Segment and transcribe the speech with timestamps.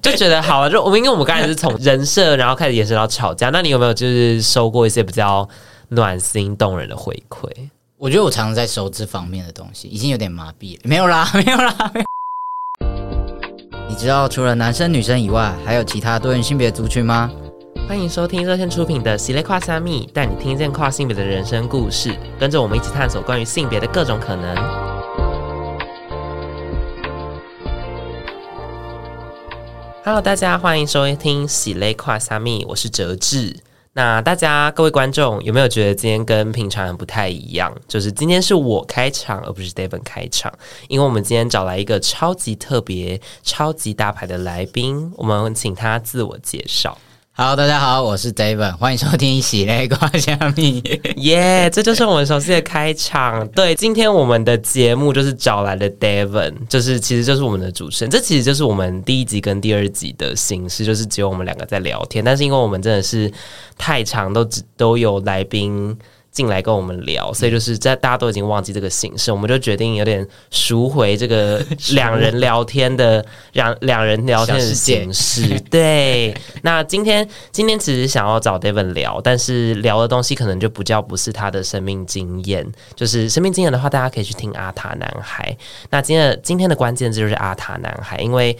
[0.00, 3.50] 就觉得好了，就我们因为我们刚才是从人设，然后开始延伸到吵架。
[3.50, 5.48] 那你有没有就是收过一些比较
[5.88, 7.48] 暖心动人的回馈？
[7.96, 10.80] 我觉得我常常在收这方面的东西，已经有点麻痹了。
[10.88, 11.74] 没有啦，没有啦。
[11.92, 12.06] 没有。
[13.88, 17.30] 你知道除了男生女生以外，还有其他多元性别族群吗？
[17.88, 24.87] 欢迎收听热线出品的《喜列跨虾米》，带你听见跨性别的人生故事，跟着我们一起探索关于性别的各种可能。
[30.08, 33.54] Hello，大家欢迎收听《喜雷跨虾米》，我是哲志。
[33.92, 37.70] 那大家各位观众有没有觉得今天跟平常人不太一样？
[37.86, 40.50] 就是今天是我开场，而不是 David 开场，
[40.88, 46.96] 因为我们今天找来一个超级特别、超级大牌的来宾，我们请他自我介绍。
[47.40, 50.82] Hello，大家好，我是 David，欢迎收听《喜咧跨虾米》。
[51.18, 53.46] 耶，这就是我们熟悉的开场。
[53.54, 58.10] 对，今天我们的节目就是找来了 David，就是其实就是我们的主持人。
[58.10, 62.24] 这其实就是我们第一集跟第二集的形式，就是只有我们两个在聊天。
[62.24, 63.32] 但是因为我们真的是
[63.76, 65.96] 太长，都只都有来宾。
[66.38, 71.60] 进来跟我们聊，所以就是在大家都已经忘记这个形式，我们就决定有点赎回这个
[71.94, 75.58] 两人聊天的两 两人聊天的形式。
[75.68, 85.56] 对，那今天今天其实想要找 David 聊，但是聊的东西可能就不叫不是他的生命经验，就是生命经验的话，大家可以去听阿塔男孩。
[85.90, 88.56] 那今天的今天的关键字就是阿塔男孩，因为。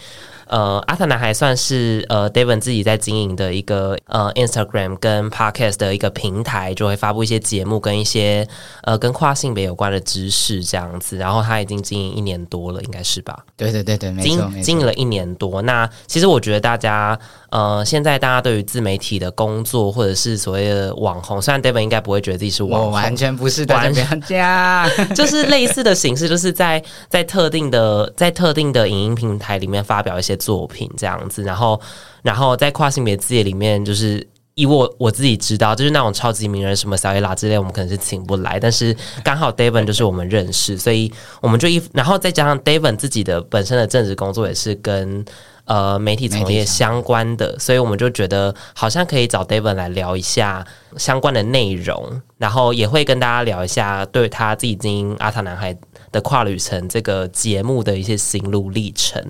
[0.49, 8.47] 呃，阿特男孩算是呃，David 自己在经营的一个呃，Instagram 跟 Podcast 的一个平台，就会发布一些节目跟一些
[8.81, 11.17] 呃，跟跨性别有关的知识这样子。
[11.17, 13.37] 然后他已经经营一年多了，应该是吧？
[13.55, 15.61] 对对对对，没错，经经营了一年多。
[15.61, 17.17] 那其实我觉得大家
[17.51, 30.38] 呃，现在大家对于自媒体的工作或者是所谓的网红，虽然 David 应该不会觉得自己是网红，我完全不是，完全这样， 就是类似的形式，就是在在特定的在特定的影音平台里面发表一些。
[30.39, 31.79] 作品这样子，然后，
[32.23, 38.59] 然后在跨性别事业里面，就是以我我自己知道，就是那种超级名人，什么小野拉之类，我们可能是请不来。
[38.59, 41.11] 但是刚好 David 就是我们认识，所以
[41.41, 45.23] 我们就一，然后再加上 David 自己的本身的正职工作也是跟
[45.63, 50.65] 呃媒体从业相关的，所以我们就觉得好像可以找 David 来聊一下
[50.97, 55.77] 相关的内容，然后也会跟大家聊一下对他自己经营阿塔男孩
[56.11, 59.23] 的跨旅程这个节目的一些心路历程。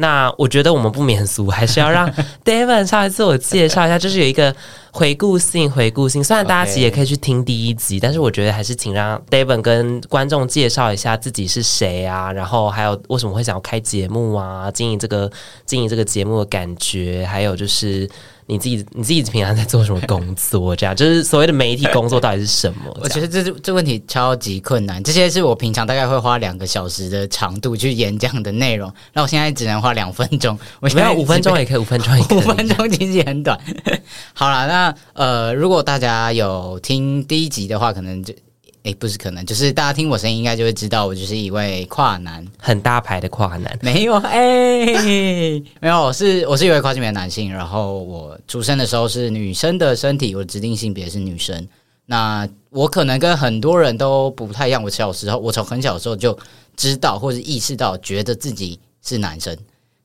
[0.00, 2.10] 那我觉得我们不免俗，还是要让
[2.42, 4.54] David 稍微自我介绍一下，就是有一个
[4.90, 6.24] 回顾性、回顾性。
[6.24, 15.30] 虽然大家其实也可以去听第一集.但是我觉得还是请让 David 跟观众介绍一下自己是谁啊，然后还有为什么会想要开节目啊，经营这个
[15.66, 18.08] 经营这个节目的感觉，还有就是。
[18.50, 20.74] 你自己你自己平常在做什么工作？
[20.74, 22.94] 这样就是所谓的媒体工作到底是什么？
[23.00, 25.00] 我觉得这这这问题超级困难。
[25.04, 30.58] 这些是我平常大概会花两个小时的长度去演讲的内容，那我现在只能花两分钟。
[30.80, 33.56] 我现在五分钟也可以，五分钟也可以， 五分钟其实也很短。
[34.34, 38.34] 好了，那呃，如果大家有听第一集的话，可能就。
[38.84, 43.78] 诶，不是可能，就是大家听我声音，应该就会知道我就是一位跨男，很大牌的跨男。
[43.82, 44.86] 没有，哎，
[45.80, 51.68] 没有，我是我是一位跨性别男性，然后我出生的时候是女生的身体，我的指定性别是女生。
[52.06, 56.36] 那我可能跟很多人都不太一样，我小时候，我从很小的时候就
[56.74, 59.56] 知道或者意识到，觉得自己是男生。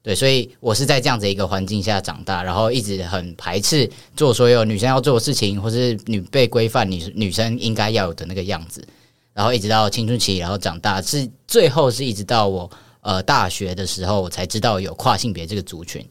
[0.05, 8.87] 对，所以我是在这样子一个环境下长大，然后一直很排斥做所有女生要做的事情，或是女被规范女女生应该要有的那个样子，
[9.33, 12.69] 然后一直到青春期，然后长大，是最后是一直到我
[13.01, 16.07] 呃大学的时候，我才知道有跨性别这个族群，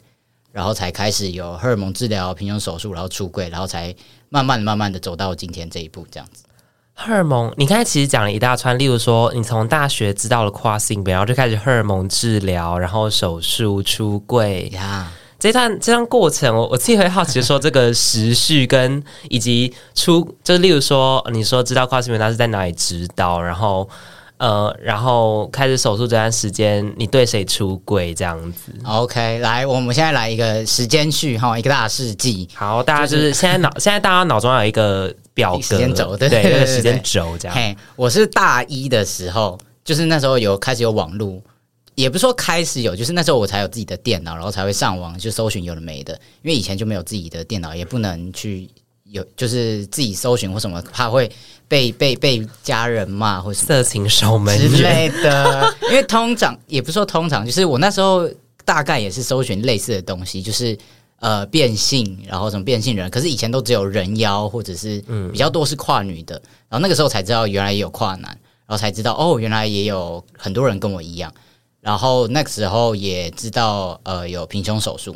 [0.51, 3.95] 然后才开始有荷尔蒙治疗、平胸手术，然后出柜，然后才
[4.27, 6.43] 慢慢、慢慢的走到今天这一步，这样子。
[6.97, 15.11] 荷尔蒙，你刚才其实讲了一大串，例如说，你从大学知道了跨性别，然后就开始荷尔蒙治疗，然后手术出柜呀。
[15.37, 23.87] 这段这段过程，我我自己会好奇说，这个时序跟以及出，就例如说，你说知道跨性别，他是在哪里知道，然后。
[24.37, 32.47] 呃，然后开始手术这段时间，你对谁出轨这样子？OK，来，我们现在来一个时间序哈，一个大事记。
[32.53, 37.55] 好，大家就是现在脑， 现在大家脑中有一个表格，时间轴，对对对，对，时间轴这样。
[37.55, 41.41] 嘿，我是大一的时候，就是那时候有开始有网络，
[41.95, 48.69] 也不是说开始有，就是那时候我才有自己的电脑，然后才会上网去搜寻有的没的，因为以前就没有自己的电脑，也不能去。
[49.15, 51.31] 有就是自己搜寻或什么，怕会
[51.67, 55.73] 被被被家人骂或什么色情守门之类的。
[55.89, 58.29] 因为通常也不是说通常，就是我那时候
[58.65, 60.77] 大概也是搜寻类似的东西，就是
[61.19, 63.09] 呃变性，然后什么变性人。
[63.09, 65.01] 可是以前都只有人妖或者是
[65.31, 66.35] 比较多是跨女的，
[66.69, 68.29] 然后那个时候才知道原来也有跨男，
[68.67, 71.33] 然后才知道哦，原来也有很多人跟我一样。
[71.79, 75.15] 然后那个时候也知道呃有平胸手术，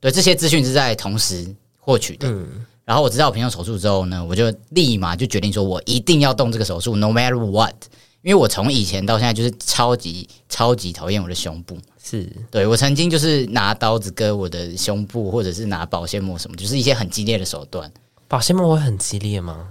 [0.00, 1.46] 对，这些资讯是在同时
[1.78, 2.28] 获取的。
[2.28, 2.46] 嗯，
[2.90, 7.72] 然后我知道我平胸手术之后呢，我就立马就决定说我一定要动这个手术，no matter what。
[8.22, 17.88] 因为我从以前到现在就是超级超级讨厌我的胸部，是对我曾经就是拿刀子割我的胸部，或者是拿保鲜膜什么，就是一些很激烈的手段。
[18.26, 19.68] 保鲜膜会很激烈吗？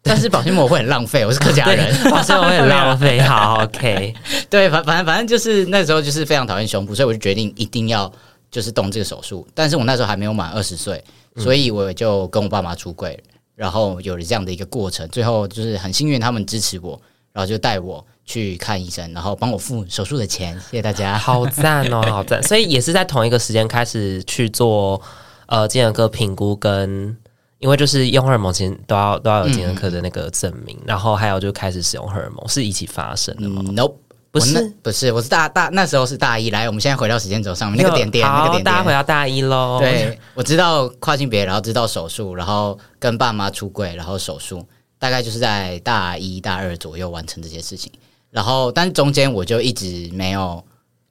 [0.00, 3.18] 但是保鲜膜会很浪费，我是客家人，保鲜膜会很浪费。
[3.26, 4.14] 好，OK，
[4.48, 8.10] 对，反反正反正就是那时候就是非常讨厌胸部，所以我就决定一定要
[8.48, 9.44] 就是动这个手术。
[9.56, 11.02] 但是我那时候还没有满二十岁，
[11.36, 13.22] 所以我就跟我爸妈出柜，
[13.54, 15.08] 然后有了这样的一个过程。
[15.08, 17.00] 最后就是很幸运，他们支持我。
[17.32, 22.42] 然后就带我去看医生，然后帮我付手术的钱，谢谢大家，好赞哦，好赞！
[22.42, 25.00] 所以也是在同一个时间开始去做
[25.46, 27.16] 呃精神科评估跟，跟
[27.60, 33.94] 因为就是用荷尔蒙前都要都要有精神科的那个证明，嗯、然后还有就开始使用荷尔蒙是一起发生的吗、嗯、？Nope，
[34.30, 34.72] 不是？
[34.82, 38.64] 不是，我是大大那时候是大一，来，我们现在回到时间轴上面那个点点，那个点点。
[38.64, 39.78] 大家回到大一喽。
[39.80, 44.66] 对，我知道跨性别，然后知道手术，然后跟爸妈出柜，然后手术。
[44.98, 47.90] 大概就是在大一大二左右完成这些事情，
[48.28, 50.62] 然后但是中间我就一直没有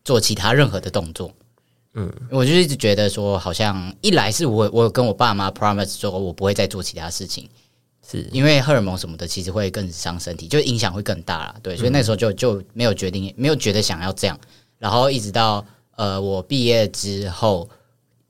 [0.04, 1.32] 做其他任何的动作，
[1.96, 7.50] 嗯，我就一直觉得说，好像一来是我我跟我爸妈 promise 说我不会再做其他事情，
[8.10, 14.40] 是因为荷尔蒙什么的其实会更伤身体，就影响会更大了，对，所以那时候就就没有决定，没有觉得想要这样，
[14.78, 15.66] 然后一直到
[15.96, 17.70] 呃我毕业之后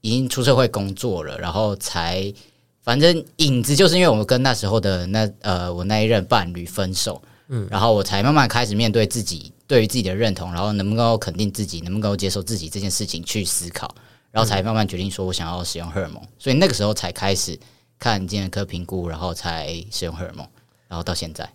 [0.01, 2.33] 已经出社会工作了，然后才。
[2.81, 13.93] 反正影子就是因为我跟那时候的那呃我那一任伴侣分手，嗯，然后我才慢慢开始面对自己对于自己的认同，然后能不能够肯定自己，能不能够接受自己这件事情去思考，
[14.31, 17.59] 然后才慢慢决定说我想要使用荷尔蒙，所以那个时候才开始
[17.99, 20.47] 看精神科评估，然后才使用荷尔蒙，
[20.87, 21.47] 然后到现在。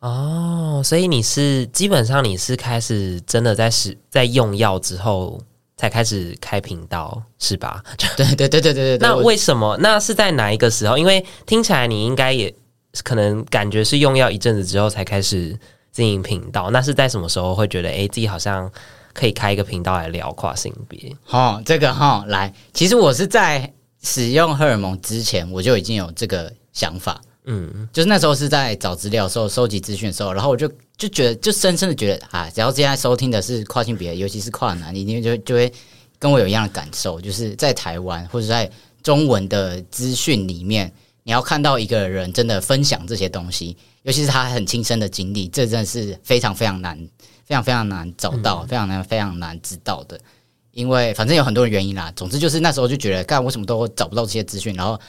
[0.00, 5.40] 哦，所以你是基本上你是开始真的在使在用药之后。
[5.78, 7.84] 才开始开频道是吧？
[8.16, 8.98] 对对对对对对。
[8.98, 9.76] 那为什么？
[9.78, 10.96] 那是在哪一个时候？
[10.96, 12.50] 因为听起来你应该也
[13.04, 15.54] 可能感觉是用药一阵子之后才开始
[15.92, 16.70] 经营频道。
[16.70, 18.72] 那是在什么时候会觉得哎，自己好像
[19.12, 21.14] 可以开一个频道来聊跨性别？
[21.28, 23.70] 哦，这个哈、哦，来，其实我是在
[24.06, 27.20] 使用荷尔蒙之前我就已经有这个想法。
[27.48, 30.70] 嗯，就是那时候是在找资料的时候，收集资讯的时候，然后我就。
[30.98, 35.70] 就觉得，就深深的觉得啊，只要现在收听的是跨性别，尤其是跨男，你一定就就会
[36.18, 38.70] 跟我有一样的感受，就是在台湾或者在
[39.02, 40.90] 中文的资讯里面，
[41.22, 46.96] 你要看到一个人真的分享这些东西，尤其是他很亲身的经历，这真的是非常非常难，
[47.44, 50.18] 非常非常难找到，非常难非常难知道的。
[50.76, 55.00] 因为反正有很多的原因啦，总之就是那时候就觉得，干为什么都找不到这些资讯，然后。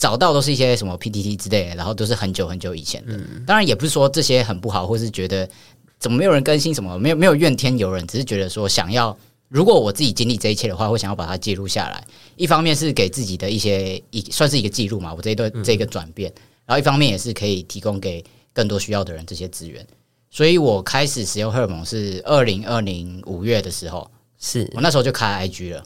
[0.00, 3.16] 找到都是一些什么 PTT 之类的，然后都是很久很久以前的。
[3.16, 5.50] 嗯、当然也不是说这些很不好，或是觉得
[5.98, 9.18] 怎么没有人更新什么，没有没有怨天尤人，只是觉得说想要，
[9.48, 12.06] 如果我自己经历这一切的话，会想要把它记录下来。
[12.36, 19.84] 一方面是给自己的一些一算是一个记录嘛，我这一段这个转变，嗯、然后一方面也是可以提供给更多需要的人这些资源。
[20.30, 24.08] 所以我开始使用荷尔蒙是二零二零五月的时候，
[24.38, 24.70] 是。
[24.74, 25.84] 我那时候就开 IG 了，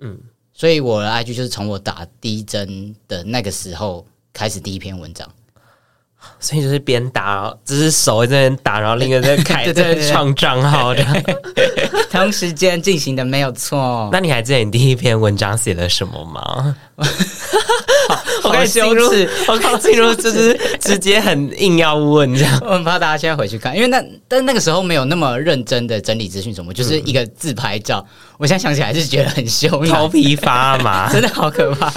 [0.00, 0.20] 嗯。
[0.52, 5.28] 所以我的 IG 就是从我打第一针的那个时候开始第一篇文章，
[6.40, 11.04] 所以就是边打，只是手在那边打，然后另一个在开 在创账号的，
[12.10, 14.08] 同时间进行的没有错。
[14.12, 16.76] 那你还记得你第一篇文章写了什么吗？
[18.44, 19.10] 我开始进入，
[19.48, 22.60] 我开始进入，就是 直接很硬要问这样。
[22.62, 28.04] 我很怕大家现在回去看，因为那但那个时候没有那么认真的整理资讯，什么就是一个自拍照。
[28.36, 31.88] 我现在想起来还是觉得很羞，头皮发麻，真的好可怕。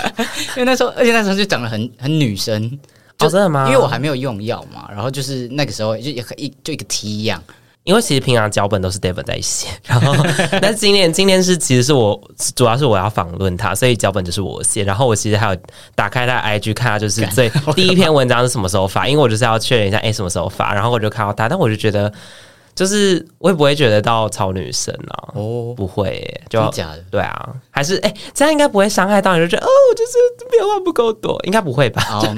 [0.56, 2.80] 因为那时候，而且那时候就长得很很女生，
[3.20, 3.66] 哦，真的吗？
[3.68, 7.42] 因为我还没有用药嘛，然后就是那个时候就一一就一个 T 一样。
[7.84, 10.14] 因为其实平常脚本都是 David 在写， 然后
[10.62, 12.22] 但是今天今天是其实是我
[12.54, 14.84] 主要是我要访问他，所以脚本就是我写。
[14.84, 15.58] 然后我其实还有
[15.96, 20.74] 打开他的 IG 看他就是最第一篇文章是什么时候发，因为我就是要确认一下哎什么时候发。
[20.74, 22.12] 然后我就看到他，但我就觉得
[22.76, 32.04] 就是我也不会觉得到超女生啊，哦，不会、欸，就假的，对啊，还是哎这样应该不会伤害到你，就觉得哦，我就是变化不够多，应该不会吧？
[32.12, 32.36] 哦、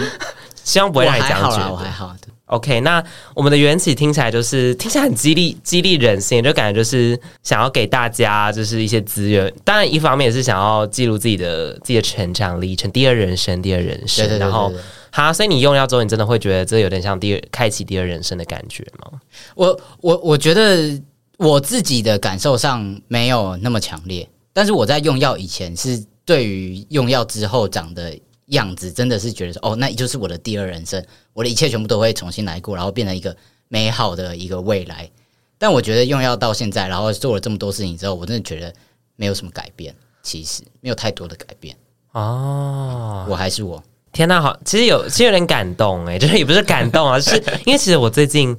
[0.70, 2.16] 希望不会让你这样觉得，我还好。
[2.46, 3.04] OK，那
[3.36, 9.52] 我们的缘起听起来就是听起来很激励，激励人心，就感觉就是想要给大家就是一些资源。
[9.64, 14.26] 当然，一方面也是想要记录自己的自己的成长历程，第二人生，第二人生。
[14.26, 14.72] 对对对对对，然后，
[15.12, 19.20] 好，所以你用药之后，你真的会觉得这有点像第二开启第二人生的感觉吗？
[19.56, 21.00] 我我我觉得
[21.38, 28.12] 我自己的感受上没有那么强烈，但是我在用药以前是对于用药之后长的。
[28.50, 31.04] 样子真的是觉得说，哦，那就是我的第二人生，
[31.34, 33.36] 我的一切全部都会重新来过，然后变成一个
[33.68, 35.10] 美好的一个未来。
[35.58, 38.74] 但我觉得用药到现在，然后做了这么多事情之后，我真的觉得
[39.16, 41.76] 没有什么改变，其实没有太多的改变
[42.12, 43.26] 哦。
[43.30, 48.58] 我还是我，天哪，好，其实有其实有点感动哎， 就是也不是感动啊，是因为其实我最近。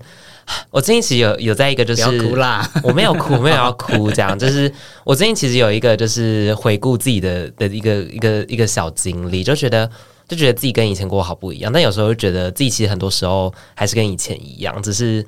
[0.70, 4.72] 我最近其实有有在一个就是不要哭啦，我没有哭，没有要哭，这样就是
[5.04, 9.90] 我最近其实有一个就是回顾自己的的一个一个一个小经历，就觉得
[10.28, 15.24] 就觉得自己跟以前过好不一样，但有时候又觉得自己其实很多时候还是跟以前一样，只是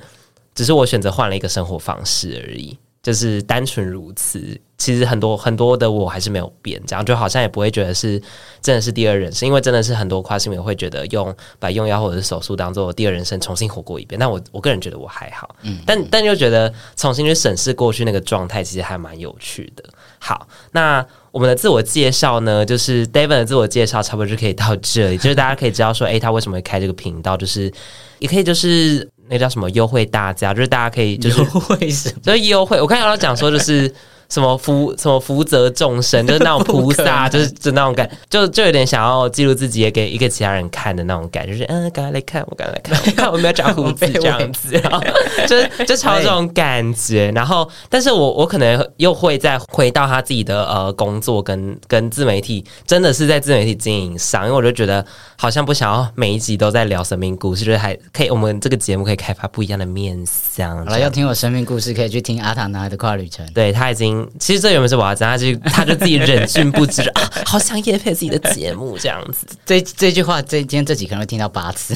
[0.55, 2.79] 只是我选择换了一个生活方式而已。
[3.03, 8.21] 就是单纯如此，其实很多很多的我还是没有变，这样就好像也不会觉得是
[8.61, 19.85] 真的是第二人生，因为真的是很多跨性别会觉得用把用药或者是手术当做第二人生重新活过一遍，但我我个人觉得我还好，嗯，但但又觉得重新去审视过去那个状态，其实还蛮有趣的。
[20.19, 27.73] 好，那我们的自我介绍呢，就是 David 的自我介绍差不多就可以到这里， 就是大家可以知道说，哎、欸，他为什么会开这个频道，就是
[28.19, 29.09] 也可以就是。
[29.29, 32.79] 那叫什么优惠大家，就是大家可以就是优惠什么，就是优惠。
[32.79, 33.91] 我看到他讲说就是。
[34.33, 45.05] 什么福什么福泽众生，就是那种 菩萨，就是就那种感，就就有点想要记录自己，也给一个其他人看的那种感觉，就是嗯，赶快来看，我赶快来看， 我看我没有长胡子这样子， 然后
[45.47, 47.31] 就就朝这种感觉。
[47.35, 55.05] 然后，但是我我可能又会再回到他自己的呃工作跟跟自媒体，真的是在自媒体经营上，因为我就觉得
[55.37, 60.79] 好像不想要每一集都在聊生命故事，就是还可以，我们这个节目可以开发不一样的面向。
[60.87, 64.22] 好了，要听我生命故事，可以去听阿塔男孩的跨旅程，对他已经。
[64.39, 69.47] 其实这原本是我要讲，他就他就自己忍俊不止 啊，好想夜配自己的节目这样子。
[69.67, 71.95] 这这句话，这今天这集可能会听到八次，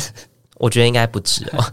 [0.56, 1.64] 我觉得应该不止哦。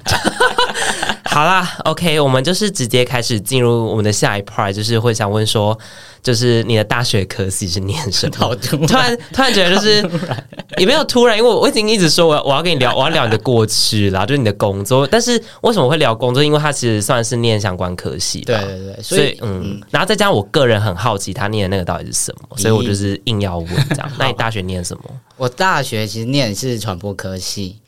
[1.33, 5.75] 好啦，OK，我们就是直接开始进入我们的下一 part，就是会想问说，
[6.21, 8.55] 就是你的大学科系是念什么？
[8.61, 10.07] 突然突然觉得就是
[10.77, 15.07] 也没有突然，因为我已经一直说我要我要跟你聊，我要聊你的过去啦，就是你的工作。
[15.07, 16.43] 但是为什么会聊工作？
[16.43, 24.11] 因为他其实算是念相关科系，对对对，所以，嗯，然后再加上我个人很好奇他念的那个到底是什么，所以我就是硬要问这样。
[24.19, 25.03] 那你大学念什么？
[25.37, 27.79] 我大学其实念的是传播科系，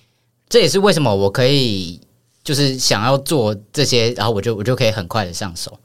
[0.50, 2.02] 这也是为什么我可以。
[2.46, 5.78] 就是想要做这些，然后我就我就可以很快的上手，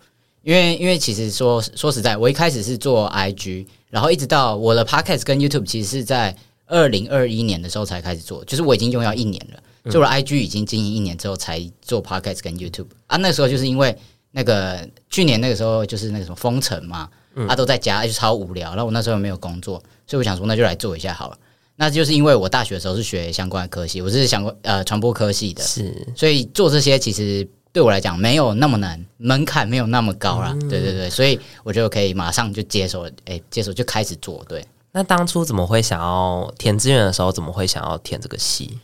[0.42, 6.36] 因为因为其实说说实在，我一开始是做 IG，然后一直到我的 Podcast 跟 YouTube，其实是在
[6.66, 13.16] 二零二一年的时候才开始做，就是我已经用药一年了，做了 IG 已经经营一年之后才做 Podcast 跟 YouTube 啊。
[13.16, 13.96] 那时候就是因为
[14.32, 17.08] 那个去年那个时候就是那个什么封城嘛，
[17.48, 21.38] 啊都在家就超无聊，然后我那时候没有工作，所以我想说那就来做一下好了。
[21.80, 30.50] 那就是因为我大学的时候是学相关的科系，我是相关呃传播科系的，是，所以做这些其实对我来讲没有那么难，门槛没有那么高啦。
[30.52, 34.44] 嗯、对对对，所以我就可以马上就接手，哎，接手就开始做。
[34.46, 38.78] 对，那当初怎么会想要填志愿的时候，怎么会想要填这个系？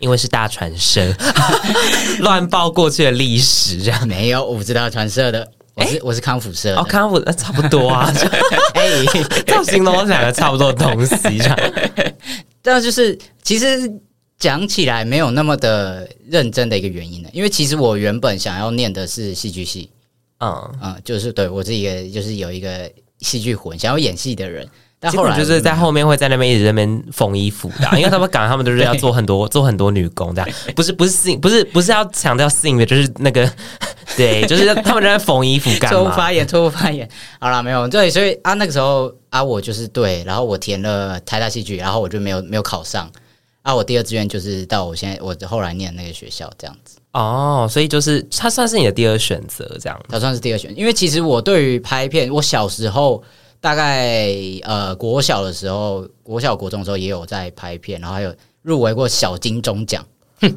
[0.00, 1.14] 因为是大传社，
[2.18, 4.08] 乱报过去的历史这样。
[4.08, 5.52] 没有，我不知道传社的。
[5.76, 8.10] 我是我是康复社哦，康复那差不多啊，
[8.74, 9.04] 哎，
[9.46, 11.58] 造型都讲的差不多的东西，这样。
[12.62, 13.90] 但就是其实
[14.38, 19.90] 讲起来没有那么的认真的一个原因呢，因为其实我原本想要念的是戏剧系，
[20.40, 20.78] 嗯。
[20.82, 22.90] 嗯，就是对我是一个就是有一个
[23.20, 24.66] 戏剧魂，想要演戏的人。
[24.98, 33.50] 但后来就是在后面会在那边一直在那边缝衣服的， 因为他们赶他们都是要做很多做很多女工这样，不是不是性不是不是要强调性的，就是那个
[34.16, 35.98] 对，就是他们在缝衣服干嘛？
[36.00, 37.06] 错误发言，错误发言。
[37.38, 43.10] 好了，没有对，所以啊那个时候啊我就是对，然后我填了台大戏剧，然后我就没有没有考上
[43.60, 46.96] 啊，我第二志愿就是到我现在我后来念那个学校这样子。
[47.12, 53.22] 哦，所以就是它算是你的第二选择这样，它算是第二选，因为其实我对于拍片，我小时候。
[53.66, 54.32] 大概
[54.62, 58.32] 呃，国小的时候，国小国中的时候也有在拍片，然后还有
[58.62, 60.06] 入围过小金钟奖。
[60.40, 60.56] 哼，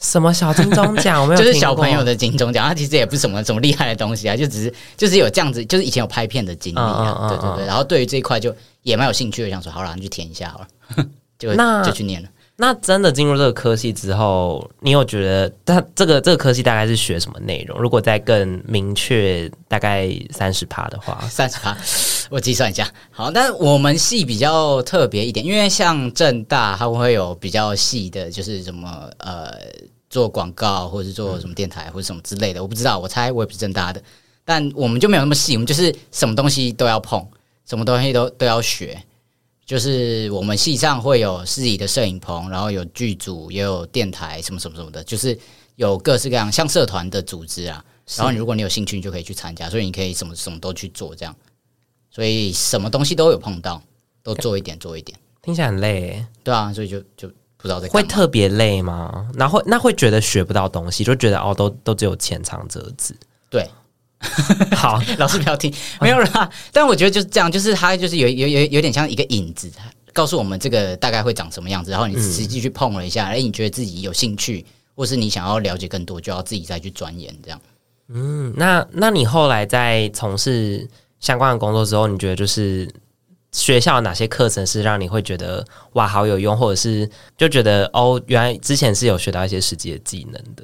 [0.00, 1.22] 什么小金钟奖？
[1.22, 7.66] 我没有就是小朋友的金钟奖，它其实也不是什么什么厉害的东西啊，就只是就是有这样子，就是以前有拍片的经历啊，嗯嗯嗯嗯对对对。
[7.68, 10.66] 然后对于这一块就也蛮有兴趣的，想说好了，你去填一下好了，
[11.38, 12.28] 就那就去念了。
[12.54, 17.80] 那真的进入这个科系之后，你有觉得他这个这个科系大概是学什么内容？
[17.80, 21.76] 如果再更明确，大概三十趴的话，三十趴，
[22.32, 22.90] 我计算一下。
[23.10, 29.52] 好，但我们系比较特别一点，因为像政大，它会有比较细的，就是什么呃，
[30.08, 34.02] 做广告或者是做什么电台或者什么之类的，我不知道，我猜我也不是政大的，
[34.46, 37.22] 但我们就没有那么细，我们就是什么东西都要碰，
[37.66, 38.98] 什么东西都都要学。
[39.66, 45.38] 就是我们系上会有自己的摄影棚，然后有剧组，也有电台，什么什么什么的，就是
[45.76, 47.84] 有各式各样像社团的组织啊。
[48.16, 51.34] 然后你如果你有兴趣，你就可以去参加，所以你可以什么什么都去做，这样。
[52.12, 53.82] 所以什么东西都有碰到，
[54.22, 55.18] 都做一点做一点。
[55.40, 57.26] 听起来很累，对啊，所以就就
[57.56, 59.28] 不知道在会特别累吗？
[59.34, 63.16] 然后那会觉得学不到东西，就觉得哦，都都只有浅尝辄止。
[63.50, 63.68] 对，
[64.76, 66.48] 好， 老师不要听，没有啦。
[66.70, 69.68] 但我觉得就是这样，就是它就是有有有有点像一个影子，
[70.12, 71.90] 告诉我们这个大概会长什么样子。
[71.90, 74.64] 然后你实际去碰了一下，哎、嗯，你觉得自己有兴趣，
[74.94, 77.60] 或是你想要了解更多，就要自己再去钻研这样。
[78.08, 80.86] 嗯，那那你后来在从事
[81.22, 82.86] 相关的工作之后，你觉得就是
[83.52, 85.64] 学校哪些课程是让你会觉得
[85.94, 90.62] 哇好有用，或者是就觉得哦，原来之前是有学到一些实际的技能的？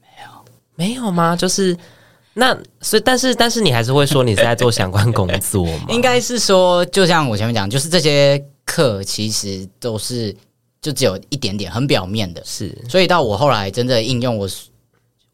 [0.00, 1.36] 没有，没有吗？
[1.36, 1.76] 就是
[2.34, 5.86] 那所以，但是但是你还是会说你是在做相关工作吗？
[5.90, 10.34] 应该是说，就像我前面讲，就是这些课其实都是
[10.80, 12.76] 就只有一点点很表面的，是。
[12.88, 14.48] 所以到我后来真的应用我。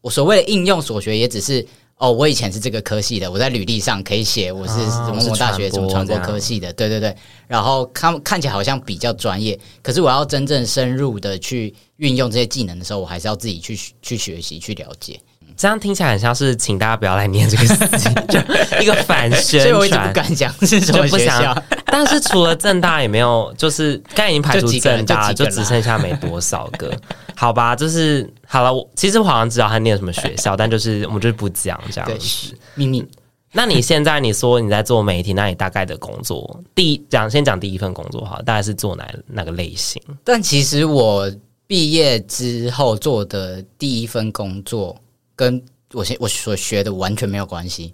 [0.01, 1.65] 我所谓的应用所学，也只是
[1.97, 7.15] 哦，我以前是这个科系的，我在履历上可以写我是什么什么大学什么传播科系的，对对对。
[7.47, 15.17] 然后看看起来好像比较专业，可是我要真正深入的去运用这些技能的时候，我还是要自己去去学习去了解。
[15.57, 18.39] 这样听起来很像是请大家不要来念这个事情，就
[18.81, 21.63] 一个反宣传， 所以我一直不敢讲是什么学校。
[21.85, 26.91] 但是除了正大也没有，就是刚才已经排除正大，就只剩下没多少个，
[27.35, 27.73] 好吧？
[27.73, 33.07] 就是好了，我其实我好像知道他念什么学校，但就是我们就是不讲这样子秘密。
[33.53, 40.01] 那你现在你说你在做媒体，那你大概的工作，第一讲先讲第一份工作哈，大概是做哪哪个类型？
[40.25, 41.31] 但其实我
[41.65, 44.93] 毕业之后做的第一份工作。
[45.35, 45.61] 跟
[45.93, 47.93] 我现我所学的完全没有关系。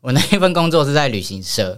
[0.00, 1.76] 我那一份工作是在旅行社，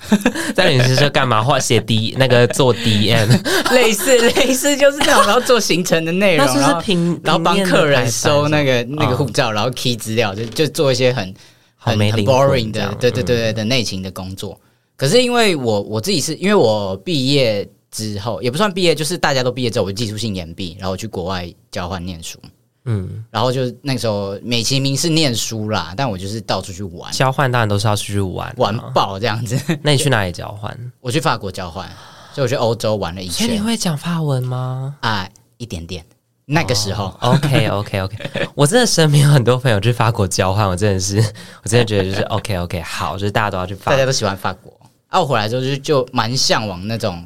[0.54, 1.42] 在旅行社干嘛？
[1.42, 3.26] 画写 D 那个做 DM，
[3.72, 6.82] 类似类似就是这样，然后做行程的内容，然后
[7.24, 11.34] 然后帮客人收那个那个护照，然后 key 资料，就就做一些很
[11.76, 14.60] 很很 boring 的，对对对对的内勤的工作。
[14.94, 22.38] 可是因为我我自己是因为我毕业之后也不算毕业，就是大家都毕业之后，我技术性延毕，然后去国外交换念书。
[22.84, 27.12] 嗯，然后就那个时候美其名是念书啦，但我就是到处去玩。
[27.12, 29.56] 交换当然都是要出去玩，玩爆这样子。
[29.82, 30.76] 那你去哪里交换？
[31.00, 31.88] 我去法国交换，
[32.34, 33.48] 所以我去欧洲玩了一圈。
[33.48, 34.96] 你会讲法文吗？
[35.00, 36.04] 啊，一点点。
[36.44, 38.48] 那个时候、oh，OK OK OK。
[38.54, 41.18] 我真的身边有很多朋友去法国交换，我真的是，
[41.62, 44.72] 我真的觉得就是 OK OK，好，就是大家都要去法国，大家都喜欢法国。
[45.06, 47.24] 啊，我回来之后就就蛮向往那种。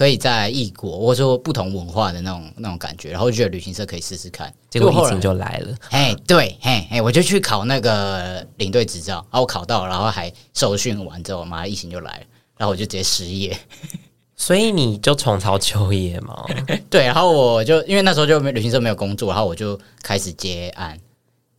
[0.00, 4.50] 可以在异国或者说不同文化的那种那种感觉，然后就觉得旅行社可以试试看。
[4.70, 12.24] 结果疫情就来了，哎，对，嘿，嘿，我就去考那个领队执照，然后我考到，然后还受训完之后，马上疫情就来了，
[12.56, 13.54] 然后我就直接失业。
[14.36, 16.46] 所以你就重操旧业嘛？
[16.88, 20.98] 对，然后我就因为那时候就没旅行社没有工作，然后我就开始接案，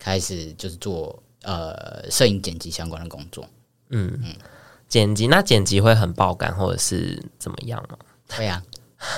[0.00, 3.46] 开始就是做呃摄影剪辑相关的工作。
[3.90, 4.34] 嗯嗯，
[4.88, 7.96] 剪辑那剪辑会很爆肝或者是怎么样吗？
[8.36, 8.62] 对呀，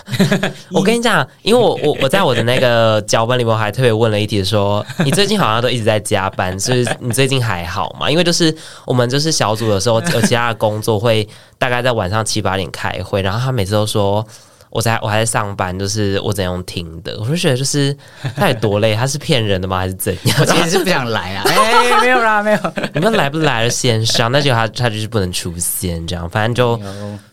[0.72, 8.10] 我跟你讲，因为我我我在我的那个脚本里面我还特别问了一题，说你最近好像都一直在加班，所以你最近还好吗？
[8.10, 8.54] 因为就是
[8.86, 14.26] 我们就是小组的时候有其他的工作会大概在晚上七八点开会，然后他每次都说
[14.74, 17.96] 我在我还在上班，就是我怎样听的，我就觉得就是
[18.34, 19.78] 他有多累，他是骗人的吗？
[19.78, 20.36] 还是怎样？
[20.40, 22.58] 我其实是不想来啊， 哎，没有啦， 没有，
[22.92, 26.78] 你们来不来了线上，那就他他就是不能出现，这样，反正就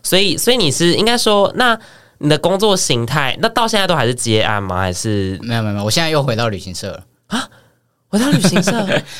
[0.04, 1.76] 所以所以你是应该说，那
[2.18, 4.78] 你的工作形态，那到现在都还是接案吗？
[4.78, 5.36] 还是？
[5.42, 7.04] 没有没有没有，我现在又回到旅行社了。
[7.26, 7.48] 啊，
[8.06, 8.70] 回到旅行社，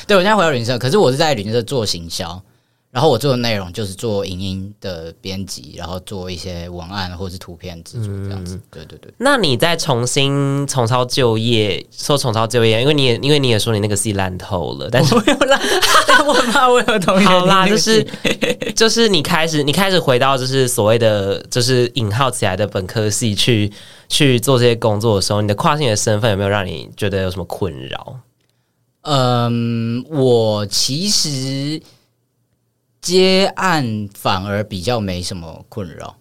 [0.07, 2.41] 对，我现在回到旅行社，可是我是在旅行社做行销。
[2.93, 8.53] 然后我做的内容就是做影音的编辑，然后做一些文案或者是图片制作这样子。
[8.53, 9.11] 嗯、对对对。
[9.17, 15.59] 那你再重新重操旧业，说重操旧业，因为你也因为你也说你那个戏烂透了，但是我有烂，
[16.07, 17.25] 但我怕我有同学。
[17.25, 18.05] 好啦，就是
[18.75, 23.73] 就是你开始你开始回到就是所谓的就是引号起来的本科系去
[24.07, 28.19] 去做这些工作的时候，你的跨性的身份有没有让你觉得有什么困扰？
[29.01, 31.81] 嗯，我其实。
[33.03, 36.15] 接案反而比较没什么困扰，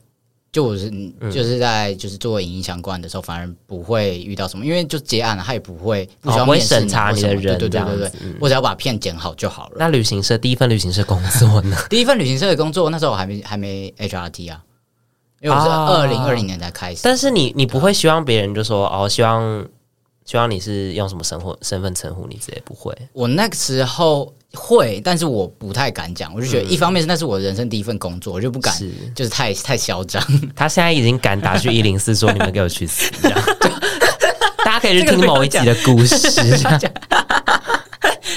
[0.50, 0.90] 就我是
[1.32, 9.76] 就是在就是做影音相关的时候，反而不会遇到什么，因为就接案了，他也不会不需要面试查你的人，对对对对对，我只要把片剪好就好了。
[9.78, 11.76] 那旅行社第一份旅行社工作呢？
[11.88, 14.60] 第一份旅行社的工作那时候我还没还没 HRT 啊，
[15.40, 17.00] 因为我是二零二零年才开始。
[17.04, 19.64] 但是你你不会希望别人就说哦，希望
[20.24, 22.96] 希望你是用什么身份身份称呼你，直接不会。
[23.12, 24.32] 我那个时候。
[24.54, 26.30] 会，但是我不太敢讲。
[26.34, 28.70] 我就觉得，一方面是那是我人生第一份工作，我就不敢，
[29.14, 30.22] 就是太太嚣张。
[30.54, 33.42] 他现在已经敢打去一零四说：“你们给我去死！”这样，
[34.62, 36.30] 大家可以去听某一集的故事。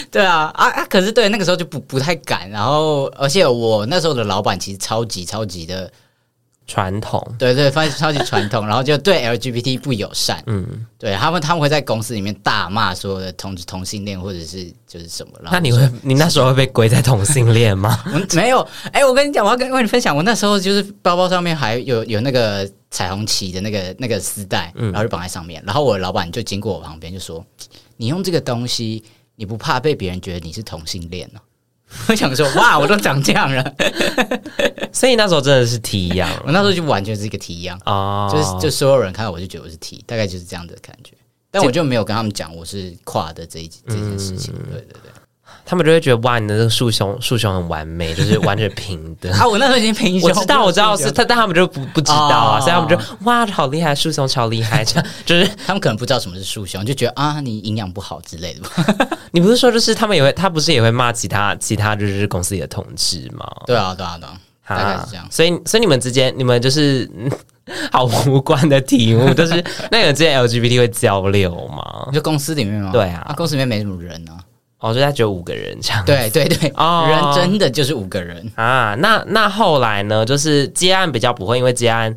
[0.09, 0.85] 对啊，啊啊！
[0.85, 2.49] 可是对那个时候就不不太敢。
[2.49, 5.91] 然后，而且我那时候的老板其实超级超级的
[6.67, 18.03] 传统，对对，超超级传统， 然后就对 LGBT 不友善，嗯，对他们他们会在公司里面大骂所有的同同性恋或者是就是什么，那你会你那时候会被归在同性恋吗？
[18.33, 27.45] 没有，哎、欸，我跟你讲，我要跟跟你分享，我那时候就是包包上面还有有那个彩虹旗的那个那个丝带，然后就绑在上面，嗯、然后我的老板就经过我旁边就说
[27.97, 29.03] ：“你用这个东西，
[29.35, 31.39] 你不怕被别人觉得你是同性恋呢？”
[32.09, 33.75] 我想说，哇， 我都长这样了，
[34.91, 41.13] 所以那时候真的是 T 一样，我那时候就完全是一个 T 一样啊，就是就所有人看到我就觉得我是 T，大概就是这样的感觉，
[41.51, 45.11] 但我就没有跟他们讲我是跨的这一这件事情，对对对。
[45.65, 49.47] 他们就会觉得哇，你的这个束胸束胸很完美，就是完全平的 啊！
[49.47, 59.17] 我那时候已经平胸，我知道我知道是他，但他们就不不知道啊，所以他们就哇，好厉害，束胸超厉害，这样 就是他们可能不知道什么是束胸，就觉得啊，你营养不好之类的吧。
[59.31, 63.45] 你不是说就是他们也会，他不是也会骂其他其他就是公司里的同事吗？
[63.65, 65.27] 对啊，对啊，对啊，大概是这样。
[65.31, 67.09] 所以所以你们之间，你们就是
[67.91, 69.53] 好无关的题目，就是
[69.89, 72.07] 那个之间 LGBT 会交流吗？
[72.13, 72.91] 就公司里面吗？
[72.93, 74.37] 对啊，公司里面没什么人啊。
[74.85, 76.05] 哦，所以他只有五个人这样。
[76.05, 78.95] 对对对，哦，人真的就是五个人啊。
[78.99, 80.23] 那那后来呢？
[80.23, 82.15] 就是接案比较不会，因为接案。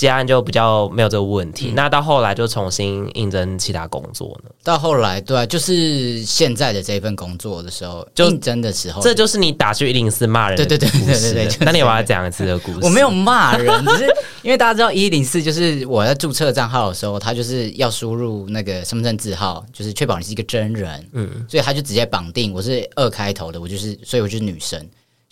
[0.00, 4.50] 接案就比较没有这个问题，嗯、那到后来就重新应征其他工作呢？
[4.64, 10.78] 到后来，对啊，就是现在的这份工作的时候，就应征的时候，这就是你打去一零四骂人的故事。
[10.78, 11.66] 对对对对对对。
[11.66, 12.78] 那你有没有讲一次的故事？
[12.80, 14.08] 我没有骂人，只是
[14.40, 21.06] 因为大家知道一零四就是我在注册账号的时候，他就是要输入那个身份证字号，就是确保你是一个真人。
[21.12, 24.80] 嗯，所以他就直接绑定我是二开头的，我就是，所以我就是女生。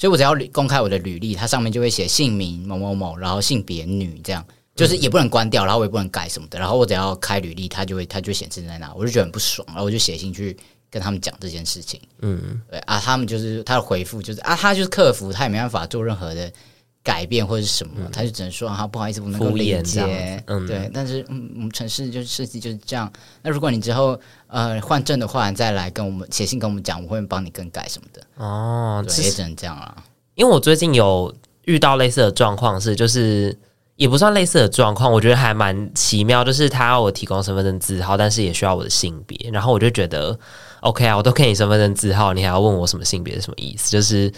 [0.01, 4.45] 所以我只要公开我的履历，它上面就会写姓名某某某，然后性别女，这样
[4.79, 6.59] 就是也不能关掉，然后我也不能改什么的。
[6.59, 10.57] 然后我只要开履历，它就会它就显示在那，我就觉得很不爽，然后我就写信去
[10.91, 12.01] 跟他们讲这件事情。
[12.21, 16.53] 嗯，对啊，他们就是他的回复就是啊，他就是客服，他也没办法做任何的。
[17.01, 20.43] 改变或者是什么，嗯、他就只能说啊，不好意思，不能够理解。
[20.47, 23.11] 嗯，对，但是嗯，我们城市就是设计就是这样。
[23.41, 28.21] 那如果你之后呃换证的话，你再来跟我们写信跟我们讲，我会帮你更改什么的。
[28.37, 30.05] 哦，对，也只能这样了。
[30.35, 33.57] 因为我最近有遇到类似的状况，是就是
[33.99, 36.43] 也不算类似的状况，我觉得还蛮奇妙。
[36.43, 40.39] 就是他要我提供身份证字号，但是也需要我的性别，然后我就觉得
[40.81, 43.91] OK 啊，我都给你身份证字号，你还要问我什么性别是什么意思？
[43.91, 44.33] 就是。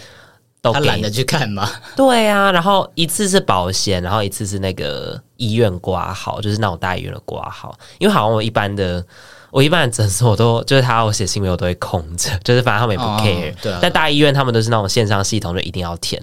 [0.63, 1.67] 都他懒得去看吗？
[1.95, 7.75] 对啊，然后一次是保险，然后一次是那个医院挂号，就是那种大医院的挂号。
[7.97, 9.03] 因为好像我一般的，
[9.49, 13.55] 我一般的诊所都就是他要我写姓名，我都会空着，就是反正他们也不 care。
[13.59, 16.21] 对啊，但大医院他们都是那种线上系统，就一定要填。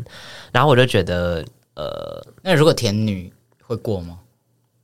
[0.53, 1.45] 然后我就觉得，
[1.79, 4.19] 呃，那如果填女会过吗？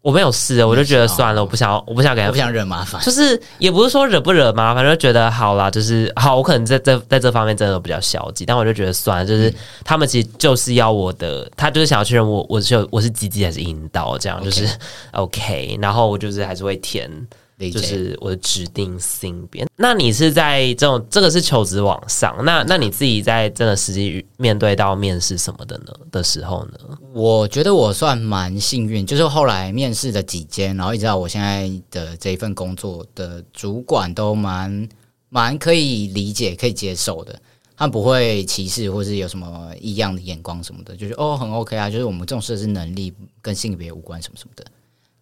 [0.00, 3.00] 我没有试，我就觉得算了，我不想，我不想给他，我不想惹麻烦。
[3.02, 6.36] 就是也不是说惹不惹麻烦，就觉得好啦，就是好。
[6.36, 9.52] 我可能在这在这方面真的比较消极，但我就觉得算了，就是
[9.82, 14.68] 他们其实就是要我的，他就是想要确认我我是我是鸡鸡还是阴道，这样.就是
[15.12, 15.78] OK。
[15.80, 17.10] 然后我就是还是会填。
[17.58, 19.66] 就是我的指定性别。
[19.76, 26.98] 那你是在这种这个是求职网上，那那你自己在真的实际面对到面试什么的呢的时候呢？
[27.12, 34.88] 我觉得我算蛮幸运，就是后来面试的几间，然后一直到我现在的这一份工作的主管都蛮
[35.28, 37.40] 蛮可以理解、可以接受的，
[37.76, 44.64] 他不会歧视或是有什么异样的眼光什么的，就是哦很 OK 啊，就是我们重视的是能力跟性别无关什么什么的。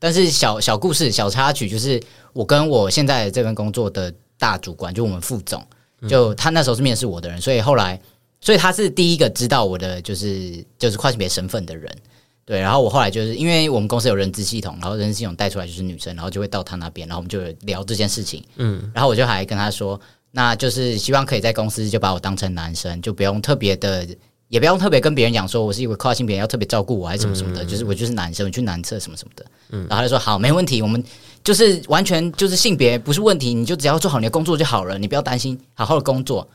[0.03, 5.65] 但是小小故事、小插曲，就是我跟我现在这份工作的大主管，就我们副总，
[6.09, 8.01] 就他那时候是面试我的人，所以后来，
[8.41, 11.97] 所以他是第一个知道我的就是就是跨性别身份的人，
[12.45, 12.59] 对。
[12.59, 18.91] 然后我后来就是因为我们公司有人资系统，然后人资系统带出来就是女生，然后就会到他那边，然后我们就聊这件事情，嗯。
[18.93, 20.01] 然后我就还跟他说，
[20.33, 24.05] 那就是希望可以在公司就把我当成男生，就不用特别的。
[24.53, 29.47] 也不用特别跟别人讲说，我是一个跨性别，要特别照顾我还是什么什么的，嗯、就是我就是男生，我去男厕什么什么的。
[29.71, 31.03] 嗯，然后他就说好，没问题，我们
[31.43, 36.47] 就是完全就是性别不是问题，你就只要做好你的工作就好了，你不要担心，好好的工作。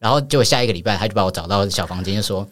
[0.00, 2.44] 然后结果下一个礼拜，他就把我找到小房间，就说：“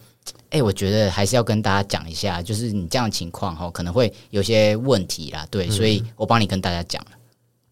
[0.51, 7.11] 哎、欸，我觉得还是要跟大家讲一下，就是你这样的情况哈，可能会有些问题啦，对，嗯、所以我帮你跟大家讲了，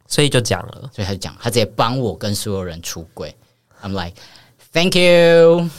[0.05, 3.33] 所以就讲了，所以他就讲，他直接帮我跟所有人出柜。
[3.81, 4.17] I'm like,
[4.73, 5.69] thank you。”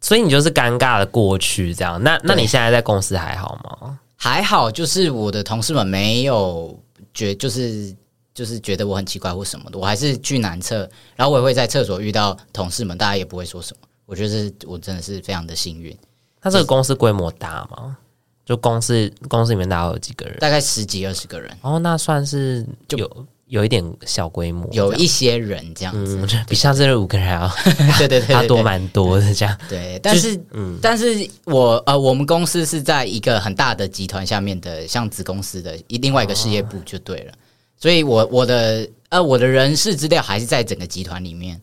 [0.00, 3.98] 所以你就是尴尬的过去这样，那那你现在在公司还好吗？
[4.16, 6.78] 还好，就是我的同事们没有
[7.14, 7.94] 觉，就是
[8.34, 13.86] 就是觉得我很奇怪或什么的，我还是去男厕，然后我也会在厕所遇到同事们，大家也不会说什么。
[14.06, 15.96] 我觉得我真的是非常的幸运。
[16.40, 17.96] 他这个公司规模大吗？
[18.44, 20.36] 就公司公司里面大概有几个人？
[20.38, 21.50] 大概十几二十个人。
[21.60, 27.48] 哦，那算是就有有一点小规模，有一些人这样子，嗯、比上次的五个人还要
[27.98, 29.58] 对对对，他多蛮多的这样。
[29.68, 37.32] 对，但是嗯，但是我呃，我们公司是在一个很大的集团下面的，像子公司的另外一个事业部就对了。
[37.32, 37.34] 哦、
[37.76, 41.60] 所以我我的呃我的人事资料还是在整个集团里面，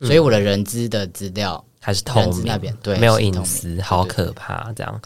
[0.00, 5.00] 所以我的人资的资料还是透明那边，对，没有隐私，好可怕这样。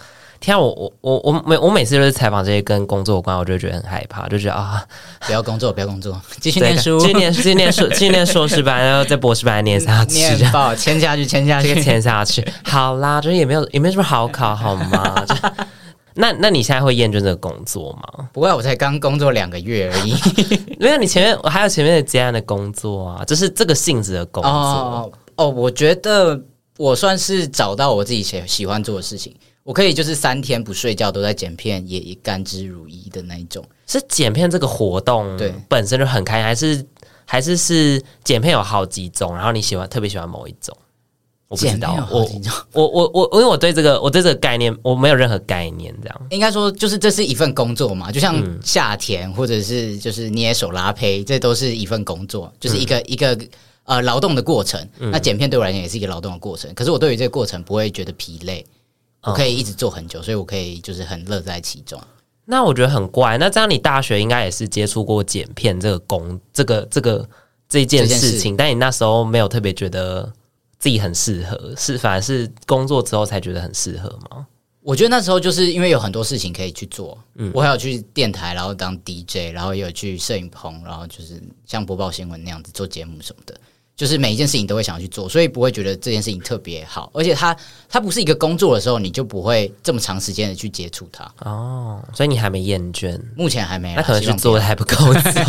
[0.45, 4.85] 天啊，我我我我每我每次都是采访这些跟工作有关，我就觉得很害怕，就觉得啊，
[5.27, 12.47] 不要工作，不要工作，继续念书，继续念，继续念书，继续念硕士班，然后在博士班念下去，念报签下去，签下去，签下去。
[12.63, 15.25] 好啦，就是也没有也没什么好考，好吗？
[16.17, 18.29] 那那你现在会厌倦这个工作吗？
[18.33, 20.15] 不会，我才刚工作两个月而已。
[20.79, 24.51] 没有，你前面我还有前面的接案的工作啊，就是这个性质的工作。
[24.53, 26.41] 哦，哦，我觉得
[26.77, 29.35] 我算是找到我自己喜喜欢做的事情。
[29.65, 33.65] 我可以就是三天不睡觉都在剪片，也甘之如饴的那一种。
[33.87, 36.87] 是剪片这个活动对本身就很开心，还是
[37.25, 40.77] 还是是剪片有好几种，然后你喜欢特别喜欢某一种？
[41.49, 42.09] 我不知道，
[42.73, 53.39] 我我我我因为我对这个我对这个概念我没有任何概念，这样应该说就是这是一份工作嘛，就像下田或者是就是捏手拉胚，这都是一份工作，就是一个、嗯、一个
[53.85, 54.87] 呃劳动的过程。
[54.99, 58.65] 那剪片对我来讲也是一个劳动的过程，可是我对于这个过程不会觉得疲累。
[59.25, 62.01] 我可以一直做很久，所以我可以就是很乐在其中。
[62.45, 63.39] 那我觉得很怪。
[63.39, 67.27] 那这样你大学应该也是接触过剪片这个工，这个这个
[67.69, 70.31] 这件事情，但你那时候没有特别觉得
[70.79, 74.47] 自己很适合，是反而是工作之后才觉得很适合吗？
[74.83, 77.19] 我觉得那时候就是因为有很多事情可以去做。
[77.37, 83.59] 嗯，我还有去电台，然后当 DJ，然后也有去摄影棚，然后就是像播报新闻那样子做节目什么的。
[83.97, 87.57] 就是每一件事情都会想要去做，所以不会觉得这件事情特别好，而且它
[87.89, 91.33] 它不是一个工作的时候，你就不会这么长时间的去接触它。
[91.45, 93.17] 哦，所以你还没厌倦？
[93.37, 94.97] 目前还没有，那可能是做的还不够。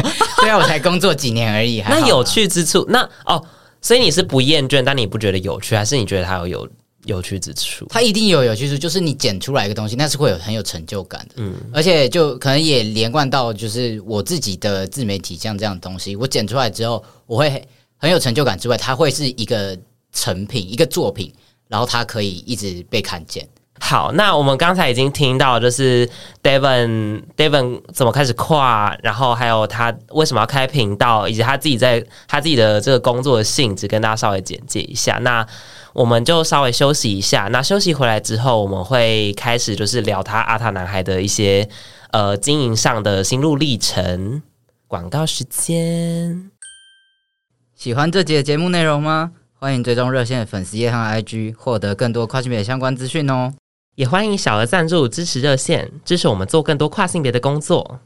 [0.41, 1.81] 对啊，我才工作几年而已。
[1.89, 3.43] 那有趣之处，那哦，
[3.81, 6.69] 所以你是不厌倦，但你不觉得有趣，还是你觉得它有有
[7.05, 7.87] 有趣之处？
[7.89, 11.35] 它一定有有趣之处，就是你剪出来一个东西，那是会有很有成就感的。
[11.37, 17.67] 嗯，而且就可能也连贯到就是我自己的自媒体像这样的东西，我剪出来之后，我会。
[17.97, 19.77] 很有成就感之外，它会是一个
[20.11, 21.33] 成品，一个作品，
[21.67, 23.47] 然后它可以一直被看见。
[23.77, 26.09] 好，那我们刚才已经听到，就是
[26.41, 35.17] Devon，Devon 怎么开始跨，然后还有他为什么要开频道，以及他自己在他自己的这个工作的性质，跟大家稍微简介一下。
[35.23, 35.45] 那
[35.91, 37.49] 我们就稍微休息一下。
[37.51, 41.67] 那休息回来之后，我们会开始就是聊他阿塔男孩的一些
[42.11, 44.41] 呃经营上的心路历程。
[44.87, 46.49] 广告时间。
[47.77, 49.31] 喜欢这集的节目内容吗？
[49.59, 53.53] 欢迎追踪热线粉丝页和 IG，获得更多跨性别相关资讯哦。
[53.95, 57.99] 也欢迎小额赞助支持热线，支持我们做更多跨性别的工作。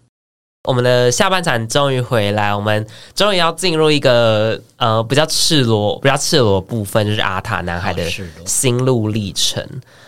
[0.68, 8.04] 我们的下半场终于回来，我们终于要进入一个呃比较赤裸、比较赤裸的部分，就是阿塔男孩的
[8.46, 9.64] 心路历程。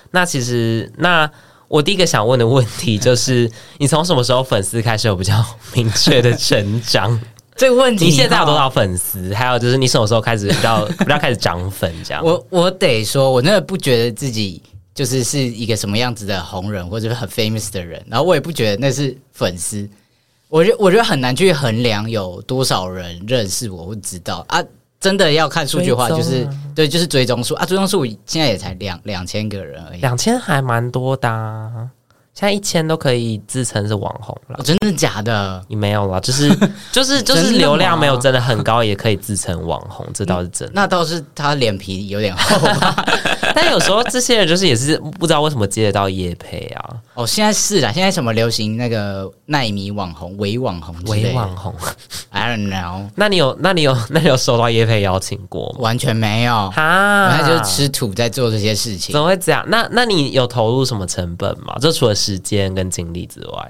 [0.09, 1.29] 那其实，那
[1.67, 5.33] 我第一个想问的问题就是， 你从什么时候粉丝开始有比较
[5.73, 7.21] 明确的成长？
[7.55, 9.33] 这个问题，你现在有多少粉丝？
[9.33, 11.93] 还有就是你什么时候开始比较 比较开始涨粉？
[12.03, 14.61] 这样，我我得说，我真的不觉得自己
[14.93, 19.87] 就是是一个什么样子的红人或者是很 famous 的人，然后我也不觉得那是粉丝。
[20.49, 24.63] 我觉得我觉得很难去衡量有多少人认识我或知道啊。
[24.99, 31.89] 真的要看数据的话，就是对，就是追踪数啊，追踪数现在也才两两千个人而已，两千还蛮多的啊。
[32.33, 34.55] 现在一千都可以自称是网红了。
[34.57, 35.63] 哦，真的假的？
[35.67, 36.49] 你没有了，就是
[36.91, 40.73] 就是就是流量没有真的很高，也可以自称网红，这倒是真的。
[40.73, 43.05] 那倒是他脸皮有点厚吧。
[43.55, 46.89] 但有时候这些人就是也是不知道为什么接得到叶配啊。
[47.13, 51.73] 哦，现在是啦，现在什么流行那个奈米网红、伪网红、伪网红
[52.29, 53.09] ，I don't know。
[53.15, 55.79] 那你有那你有那你有收到叶配邀请过吗？
[55.79, 59.11] 完全没有哈，那就是吃土在做这些事情。
[59.13, 59.63] 怎么会这样？
[59.67, 61.75] 那那你有投入什么成本吗？
[61.81, 63.67] 就除了时间跟精力之外，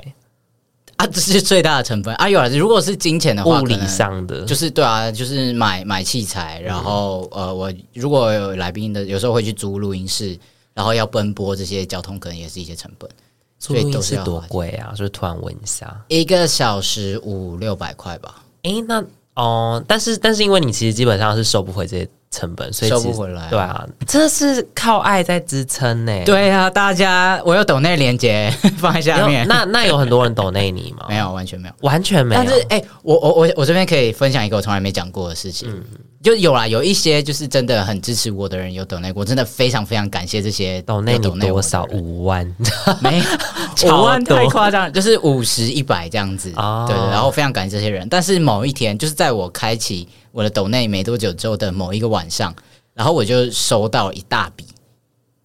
[1.01, 2.29] 啊，这是最大的成本啊！
[2.29, 10.37] 有啊，如果是金钱的话，物理上的就是对啊，就是买买器材，然后、嗯、呃，我如果有来宾的，有时候会去租录音室，
[10.75, 13.09] 然后要奔波这些交通，可能也是一些成本。
[13.57, 14.91] 所以都是多贵啊？
[14.91, 18.43] 就是突然问一下，一个小时五六百块吧？
[18.63, 19.03] 诶、欸，那
[19.35, 23.47] 哦，但是但是因为你其实基本上是收不回这些成本，所以收不回来。
[23.49, 26.23] 对啊，这是靠爱在支撑呢。
[26.25, 29.45] 对啊，大家，我有抖内连接 放在下面。
[29.47, 31.05] 那那有很多人抖内你吗？
[31.09, 32.41] 没有，完全没有，完全没有。
[32.41, 35.69] 但是哎、欸，我我我我这边可以分享一个我从来没讲过的事情。
[35.69, 35.83] 嗯
[36.21, 41.17] 就有啦，有一些就是真的很支持我的人有抖内，我真的非常非常感谢这些抖内。
[41.17, 41.83] 抖内多少？
[41.91, 42.45] 五万？
[43.01, 46.53] 没有，五万太夸张，就是五十一百这样子。
[46.57, 48.07] 哦、对，对对，然后非常感谢这些人。
[48.07, 52.55] 但是某一天，就是在我开启我的抖内没多久之后的某一个晚上，
[52.93, 54.65] 然后我就收到一大笔，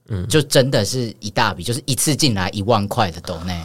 [0.09, 3.61] 嗯，就真的是一大笔，就是一次进来一万块的抖内。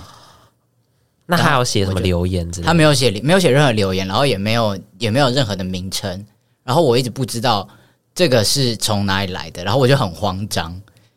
[1.25, 2.67] 那他有写什么留言之类的？
[2.67, 6.25] 他没有写，没有写任何留言，然后也没有也没有任何的名称。
[6.63, 7.67] 然后我一直不知道
[8.13, 10.69] 这个是从哪里来的，然后我就很慌张。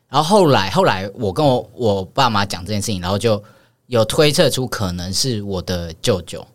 [0.09, 3.43] 然后后来后来我跟我我爸妈讲这件事情，然后就
[3.87, 6.47] 有推测出可能是我的舅舅。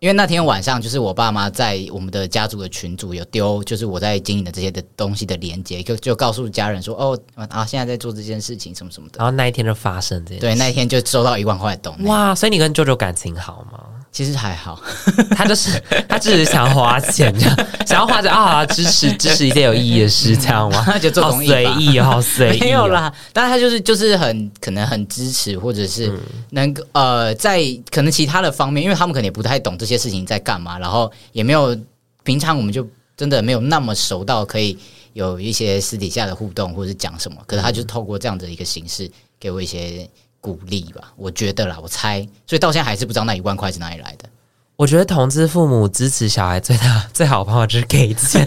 [0.00, 9.18] 因为那天晚上，就是我爸妈在我们的家族的群组有丢，就是我在经营的这些的东西的连接，就就告诉家人说，哦啊，现在在做这件事情，什么什么的。
[9.18, 12.04] 然后那一天就发生这件事，对，那一天就收到一万块的东西。
[12.04, 13.78] 哇，所以你跟舅舅感情好吗？
[14.12, 14.80] 其实还好，
[15.36, 17.32] 他就是他只是想花钱，
[17.86, 20.82] 想要花钱啊，支持支持一件有意义的事，这样吗？
[20.84, 23.12] 他 就做公益，随意哦，好随意，没有啦。
[23.32, 26.12] 但是他就是就是很可能很支持，或者是
[26.50, 31.78] 能够呃，在可能其他的方面，因为他们可能也不太懂这些事情在干嘛，然后也没有
[32.24, 32.84] 平常我们就
[33.16, 34.76] 真的没有那么熟到可以
[35.12, 37.38] 有一些私底下的互动或者是讲什么。
[37.46, 40.10] 可是他就透过这样的一个形式给我一些。
[40.40, 44.28] 鼓励吧，我觉得啦，我猜，所以到现在还是不知道那一万块是哪里来的。
[44.76, 48.42] 我觉得同志父母支持小孩最大最好的方法就是给钱，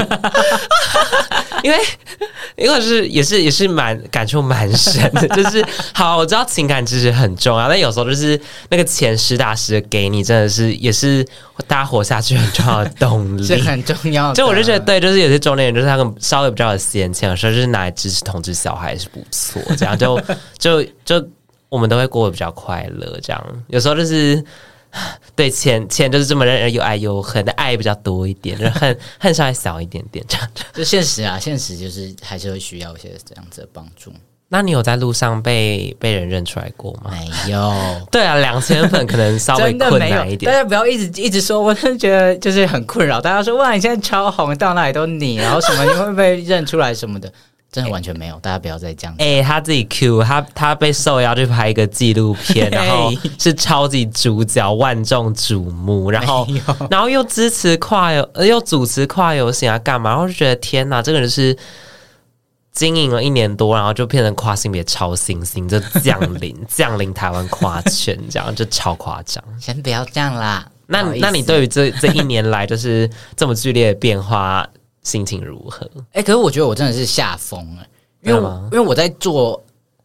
[1.62, 1.77] 因为
[2.56, 11.23] 因为是也是也是蛮感触蛮深的，就是好，我知道情感支持很重要，但有时候就是那个钱实打实的给你，真的是也是
[11.67, 14.34] 大家活下去很重要的动力， 是很重要的。
[14.34, 20.19] 就我就觉得对，就是有些中年人就是他们稍微比较有闲钱，有时候就是拿来支持同志小孩是不错，这样就
[20.58, 21.19] 就就。
[21.21, 21.27] 就
[21.73, 24.43] 我们都会过得比较快乐，这样有时候就是
[25.36, 30.47] 对钱钱就是这么让人又爱又恨的爱比较多一点， 恨恨稍微少一点点这样。
[30.71, 34.13] 就现实啊，现实就是还是会需要一些这样子的帮助。
[34.49, 37.09] 那你有在路上被被人认出来过吗？
[37.09, 37.73] 没有。
[38.12, 40.51] 对啊，两千粉可能稍微困难一点。
[40.51, 43.19] 大家不要一直一直说，我真的觉得就是很困扰。
[43.19, 47.33] 大家说哇，你现在超红，到哪里都你，然后什么 你会被认出来什么的。
[47.73, 49.15] 真的完全没有，大家不要再这样。
[49.17, 56.47] 哎、欸，他自己 Q 他，他被受邀去拍一个纪录片， 然后是超级主角，万众瞩目， 然后
[56.91, 60.12] 然后又支持跨游，又主持跨游行啊，干嘛？
[60.12, 61.57] 然后就觉得天哪，这个人是
[62.71, 69.43] 经营了一年多，然后就变成跨性别超新星，就降临 降临台湾跨圈，这样就超夸张。
[69.59, 70.63] 先不要这样啦。
[70.86, 74.67] 那那你对于这这一年来就是这么剧烈的变化？
[75.03, 75.85] 心情如何？
[76.11, 77.85] 哎、欸，可是我觉得我真的是吓疯了，
[78.23, 79.61] 因为因为我在做，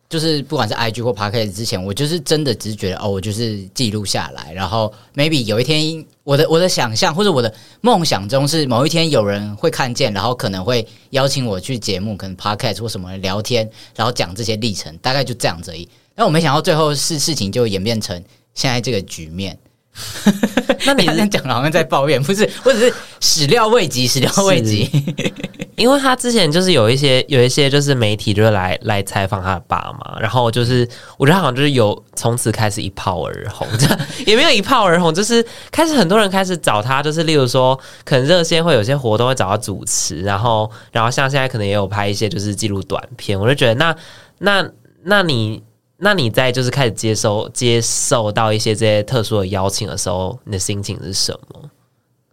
[0.08, 15.88] 就是不管是 IG 或 Podcast 之前，我就是真的只是觉得哦，我就是记录下来，然后 maybe 有一天，我的我的想象或者我的梦想中是某一天有人会看见，然后可能会邀请我去节目，可能 Podcast 或什么聊天，然后讲这些历程，大概就这样子而已。
[16.14, 18.20] 但我没想到最后事事情就演变成
[18.54, 19.56] 现在这个局面。
[20.86, 22.48] 那你这样讲好像在抱怨，不是？
[22.64, 24.90] 我只是始料未及，始料未及。
[25.76, 43.94] 因为他之前就是有一些有一些就是媒体就是来来采访他的爸嘛，然后就是我觉得好像就是有从此开始一炮而红，这样也没有一炮而红，就是开始很多人开始找他，就是例如说可能热线会有些活动会找他主持，然后然后像现在可能也有拍一些就是记录短片，我就觉得那
[44.38, 44.68] 那
[45.04, 45.62] 那你。
[46.00, 51.68] 那你在就是开始接受接受到一些这些特殊的邀请的时候，你的心情是什么？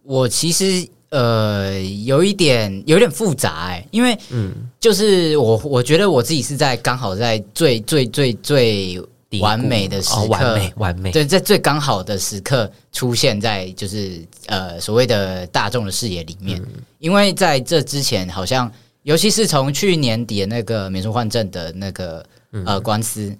[0.04, 9.04] 我其实呃有一点有一点复杂哎、欸，因为嗯，就是我我觉得我自己是在刚好在最最最最
[9.40, 16.68] 完美的时刻，哦、完美完美，对，在最刚好的时刻出现在就是呃所谓的大众的视野里面，嗯、
[17.00, 18.70] 因为在这之前好像
[19.02, 22.24] 尤其是从去年底的那个免术换证的那个
[22.64, 23.36] 呃官司。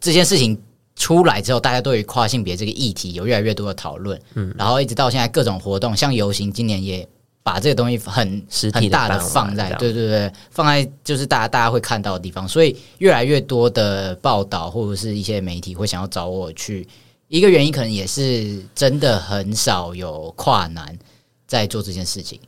[0.00, 0.58] 这件事情
[0.94, 7.06] 出来之后，大家对于跨性别这个议题有越来越多的讨论，嗯，然后一直到现在各种活动，像游行，今年也
[7.42, 16.88] 把这个东西很实体很大的放在，对对对，放在就是大家大家会看到的地方，所以越来越多的报道或者是一些媒体会想要找我去，
[17.28, 20.98] 一个原因可能也是真的很少有跨男
[21.46, 22.40] 在做这件事情，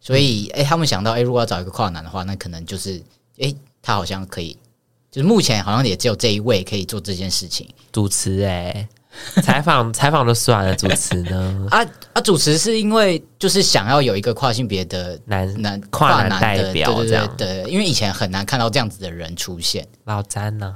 [0.00, 3.02] 所以哎、嗯，他们想到哎，如果要找一个跨男的话，那可能就是
[3.38, 4.54] 哎，他好像可以。
[5.16, 8.86] 就是目前好像也只有这一位可以做这件事情，主持哎、
[9.34, 11.66] 欸，采访 采访都算了，主持呢？
[11.70, 19.86] 啊啊，主持是因为就是想要有一个跨性别的男男跨男代表对对这样对，因为以前很难看到这样子的人出现。
[20.04, 20.74] 老詹呢？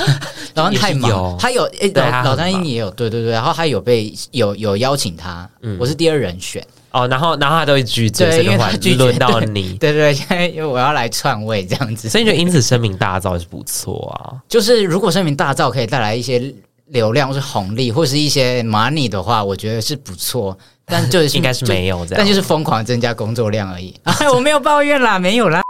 [0.52, 5.48] 老詹太忙，他有诶，老老詹也有，对对对，然后他有被有有邀请他，
[5.80, 14.36] 我是第二人选哦，然后然后他都会拒绝，对，因为他拒绝轮到你， 对对，现在因为我要来篡位这样子，所以你觉得因此声名大噪是不错啊。
[14.48, 16.54] 就是如果声名大噪可以带来一些。
[16.90, 23.94] 流量或是红利或是一些 money 的话，我觉得是不错，但就是 应该是没有这样，但就是疯狂增加工作量而已。
[24.34, 25.60] 我没有抱怨啦，没有啦。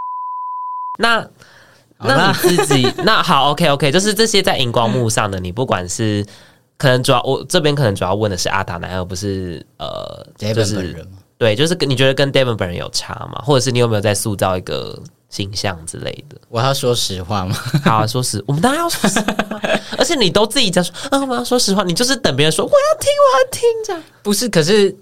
[1.01, 1.27] 那
[1.99, 6.25] 那你自己那好，OK OK，就是这些在荧光幕上的，你不管是
[6.79, 11.18] 可能主要我这边可能主要问的是阿塔男，而不是呃，Devin 本人吗？
[11.37, 13.43] 对，就是跟你觉得跟 Devin 本人有差吗？
[13.45, 14.99] 或者是你有没有在塑造一个？
[15.31, 17.55] 形象之类的，我要说实话吗？
[17.85, 19.61] 好啊，说实，我们当然要说实话。
[19.99, 24.03] 而且你都自己在说，啊，我们要说实话，你就是等别人说我要听，我要听这样。
[24.22, 24.97] 不是，可是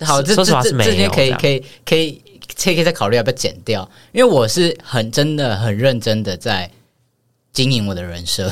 [0.00, 2.22] 好，这说实话是没有，这些可以，可以，可以，
[2.64, 6.70] 可以再考虑要不要剪掉，因为我是很真的很认真的在
[7.52, 8.50] 经营我的人设。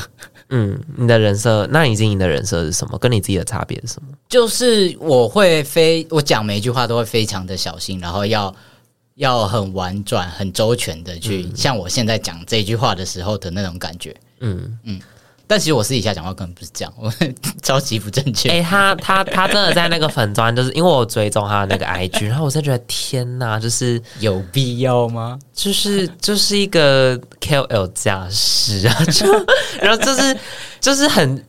[0.49, 2.97] 嗯，你的人设，那你经营的人设是什么？
[2.97, 4.09] 跟你自己的差别是什么？
[4.27, 8.53] 就是我会非我讲每一句话都会非常的小心，然后要。
[9.15, 14.97] 要很婉转、很周全的去，像我现在讲这句话的时候的那种感觉，嗯嗯。
[15.49, 17.11] 但其实我私底下讲话根本不是这样，我
[17.63, 18.49] 超级不正确。
[18.49, 25.39] 哎、欸，他他他真的在那个粉砖，就是因为我追踪他的那个 IG， 然后我真觉得天呐，就是有必要吗？
[25.51, 29.25] 就是就是一个 KOL 架势啊， 就
[29.81, 30.37] 然后就是
[30.79, 31.43] 就是很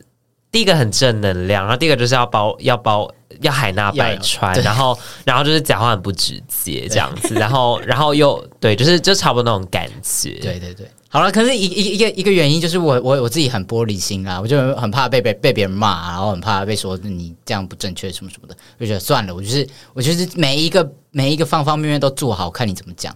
[0.51, 3.07] 第一个很正能量，然后第二个就是要包要包。
[3.39, 10.37] 要海纳百川，然后，然后就是讲话很不直接这样子，然后，然后又对，就是就差不多那种感觉。
[10.41, 23.13] 对对对，好了，可是一一一个一个原因就是我我我自己很玻璃心啊，我就很怕被被被别人骂，然后很怕被说你这样不正确什么什么的，就觉得算了，我就是我就是每一个每一个方方面面都做好，看你怎么讲，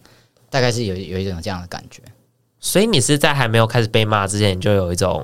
[0.49, 2.01] 大概是有有一种这样的感觉。
[2.59, 5.23] 所以你是在还没有开始被骂之前，你就有一种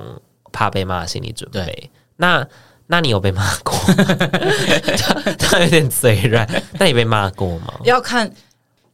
[0.50, 1.60] 怕被骂的心理准备。
[1.60, 2.48] 对那。
[2.88, 3.72] 那你有被骂过？
[4.98, 6.46] 他他有点嘴软。
[6.78, 7.72] 那你被骂过吗？
[7.84, 8.30] 要看，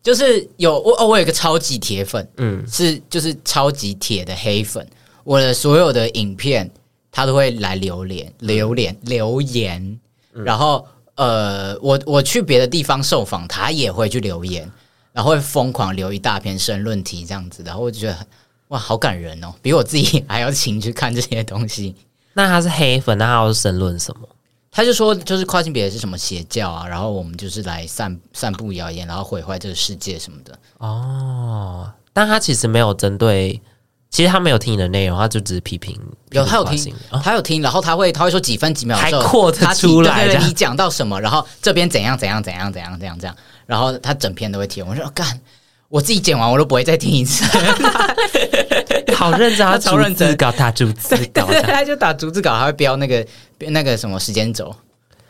[0.02, 4.86] 就是有我哦，我有一个超级铁粉，嗯，是就是超级铁的黑粉。
[5.24, 6.70] 我的所有的影片，
[7.10, 10.00] 他都会来留言、留言、留言。
[10.44, 10.86] 然后
[11.16, 14.70] 呃，我我去别的地方受访，他也会去留言，
[15.12, 17.62] 然后会疯狂留一大篇申论题这样子。
[17.66, 18.16] 然后我就觉得
[18.68, 21.94] 哇，好感人哦，比我自己还要勤去看这些东西。
[22.32, 24.28] 那他是黑粉，那他要申论什么？
[24.70, 30.56] 他就说，就是跨性别是什么邪教啊，然后我们就是来散散布谣言，然后毁坏这个世界什么的。
[30.78, 33.60] 哦，但他其实没有针对，
[34.10, 35.98] 其实他没有听你的内容，他就只是批评。
[36.30, 44.82] 有他有听，哦、他有听，然后他会他会说几分几秒还扩得出来对对对，你讲到什么，然后这边怎样怎样怎样怎样怎样这样，然后他整篇都会贴。
[44.84, 45.40] 我说干。
[45.88, 47.44] 我自己剪完我都不会再听一次，
[49.16, 53.26] 好认真，他 超认真，搞打逐字稿，他就打逐字稿，还会标那个
[53.58, 54.74] 那个什么时间轴，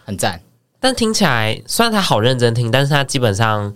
[0.04, 0.40] 很赞。
[0.80, 3.72] 但听起来虽然他好认真听，但是他基本上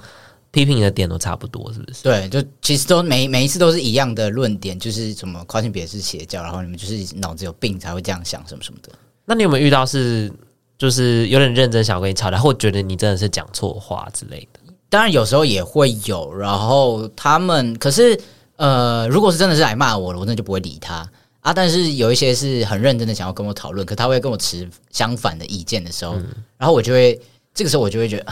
[0.51, 2.03] 批评的点都差不多，是不是？
[2.03, 8.91] 对，就其实都每每一次都是一样的论点，就是什么跨性别是邪教，然后你们就是脑子有病才会这样想，什么什么的。
[9.24, 10.33] 那你有没有遇到是
[10.76, 14.61] 就是有点认真想跟你吵架，或觉得你真的是讲错话之类的？
[14.93, 18.20] 当然有时候也会有，然后他们可是
[18.57, 21.51] 呃，如果是真的是来骂我了，我那就不会理他啊。
[21.51, 26.28] 但是有一些是很认真的想要跟我讨论，可他会跟我持相反的意见的时候，嗯、
[26.59, 27.18] 然后我就会
[27.55, 28.26] 这个时候我就会觉得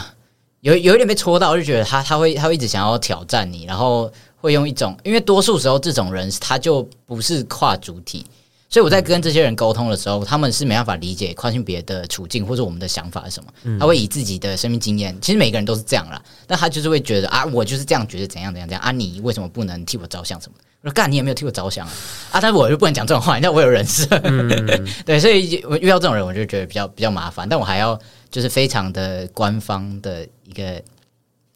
[0.59, 8.23] 有有一点被戳到，我就觉得他他会他会一直想要挑战你，然后会用一种，因为多数时候这种人他就不是跨主体。
[8.71, 13.77] 所以我在跟这些人沟通的时候，他们是没办法理解跨性别的处境或者我们的想法是什么。
[13.77, 16.21] 他会以自己的生命经验，其实每个人都是这样啦。
[16.47, 20.55] 但他就是会觉得啊，我就是这样觉得，怎样怎样怎样啊，你为什么不能替我着想什么？
[20.83, 21.91] 我说干，你也没有替我着想啊
[22.31, 22.39] 啊！
[22.39, 24.07] 但是我又不能讲这种话，你知道我有人设。
[24.23, 24.47] 嗯、
[25.05, 27.47] 对，所以我遇到这种人，我就觉得比较比较麻烦。
[27.49, 27.99] 但我还要
[28.29, 30.81] 就是非常的官方的一个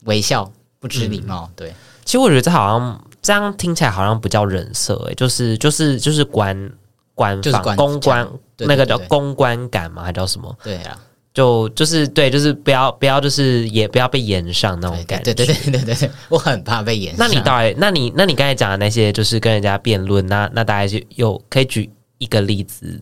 [0.04, 0.52] 微笑，
[0.82, 1.50] 不知礼貌。
[1.56, 6.70] 对，其实我觉得这好像这样听起来好像不叫人设，诶，就是就是就是官。
[7.16, 10.04] 官方公关，那个叫公关感嘛？
[10.04, 10.56] 还叫什么？
[10.64, 11.00] 对啊，
[11.34, 15.34] 就就是对，就是不要不要，就是也不要被演上那种感觉。
[15.34, 17.28] 对对对对对，我很怕被演上。
[17.28, 21.90] 那你到底，那你那你刚才讲的那些，就是跟人家辩论，那那大概就又可以举
[22.20, 23.00] 一个例子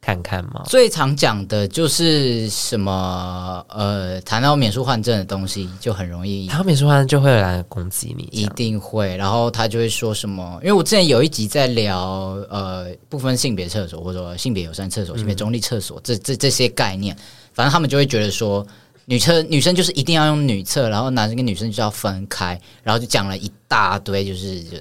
[0.00, 0.62] 看看吗？
[0.66, 9.14] 最常讲的就是什么呃，谈到免术换证的东西，就很容易，谈到免术换证就会有人攻击你，一定会。
[9.16, 12.00] 然后他就会说什么，因为我之前有一集在聊
[12.48, 17.14] 呃，不分性别厕所，或者说性别友善厕所、性别中立厕所，这这这些概念，
[17.52, 18.66] 反正他们就会觉得说，
[19.04, 24.78] 女厕女生就是一定要用女厕，然后男生跟女生就要分开，然后就讲了一大堆，就是就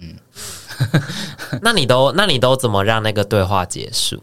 [0.00, 0.14] 嗯，
[1.60, 4.22] 那你都那你都怎么让那个对话结束？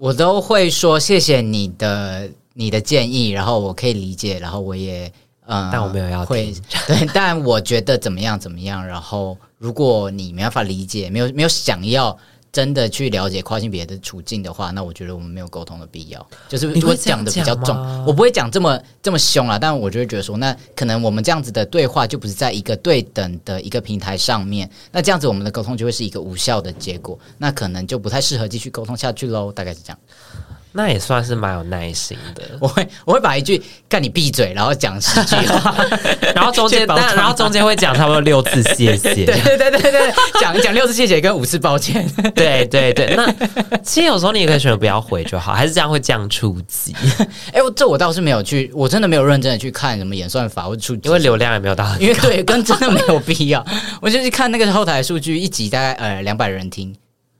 [0.00, 5.12] 我都会说谢谢你的你的建议，然后我可以理解，然后我也
[5.46, 6.54] 嗯，但我没有要会
[6.88, 12.16] 对，但我觉得怎么样怎么样，然后如果你没办法理解，没有没有想要。
[12.52, 16.26] 真的去了解跨性别的处境的话，那我觉得我们没有沟通的必要。
[16.48, 29.52] 就是我讲的比较重，我不会讲这么这么凶啊，但我就会觉得说，那可能我们这样子的对话就不是在一个对等的一个平台上面，那这样子我们的沟通就会是一个无效的结果，那可能就不太适合继续沟通下去喽。
[29.52, 29.98] 大概是这样。
[30.72, 32.42] 那也算是蛮有耐心的。
[32.60, 35.74] 我会我会把一句“干你闭嘴”，然后讲十句话，
[36.34, 39.26] 然后中间 但然后中间会讲差不多六次谢谢。
[39.26, 42.08] 对对对对对，讲讲六次谢谢跟五次抱歉。
[42.34, 43.26] 对对对，那
[43.82, 46.94] 其实有时候你也可以选择不要回就好，还是这样会降触及。
[47.52, 53.64] 哎，我这我倒是没有去，我真的没有认真的去看什么演算法或者触及，因为流量也没有到，因为对，跟真的没有必要。
[54.00, 56.94] 我就去看那个后台数据，一集大概呃两百人听，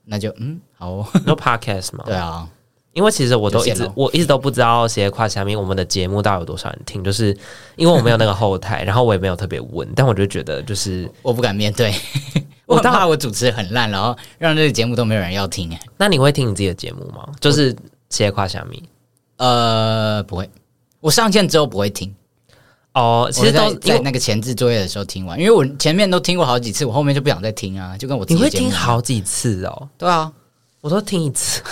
[0.07, 1.07] 那就嗯好哦。
[1.25, 2.03] No podcast 吗？
[2.07, 2.49] 对啊。
[2.93, 7.37] 因为其实我都一直我一直都不知道斜跨下面我们的节目到底有多少人听，就是
[7.77, 11.95] 因为我没有那个后台， 然后我也没有特别问，但我就觉得就是我不敢面对，
[12.67, 15.71] 我怕我主持很烂，然后让这个节目都没有人要听。
[15.97, 17.29] 那你会听你自己的节目吗？
[17.39, 17.75] 就是
[18.09, 18.83] 斜跨下面，
[19.37, 20.51] 呃，不会，
[20.99, 22.13] 我上线之后不会听。
[22.93, 30.33] 哦，其实都在那个前置作业的时候听完，因为我前面都听过好几次，我后面就不想再听啊，就跟我自己你会听好几次哦，对啊。
[30.81, 31.63] 我都听一次，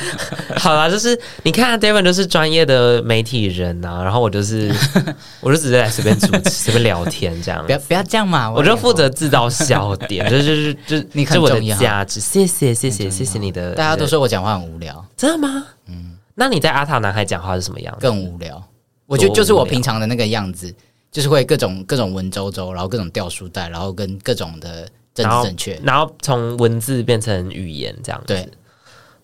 [0.56, 4.74] 好啦，就是你看，David 就是专业的媒体人呐、啊，然后我就是，
[5.42, 15.66] 我就直接来随便主持、随便聊天这样，不要不要这样嘛，我就负责制造笑点， 就是就是就你看我的价值，谢谢谢谢谢谢你的，大家都说我讲话很无聊，真的吗？
[15.88, 18.00] 嗯，那你在阿塔男孩讲话是什么样子？
[18.00, 18.62] 更无聊，
[19.04, 20.74] 我觉得就是我平常的那个样子，
[21.12, 24.88] 就是会各种各种文绉绉，然后各种掉书袋，然后跟各种的。
[25.14, 28.26] 正正确，然后从文字变成语言这样子。
[28.26, 28.48] 对，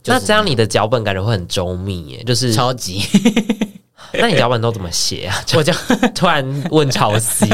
[0.05, 3.03] 那这样你的脚本感觉会很周密耶，就是超级。
[4.13, 5.45] 那你脚本都怎么写啊？
[5.55, 5.73] 我就
[6.17, 7.47] 突然问潮汐，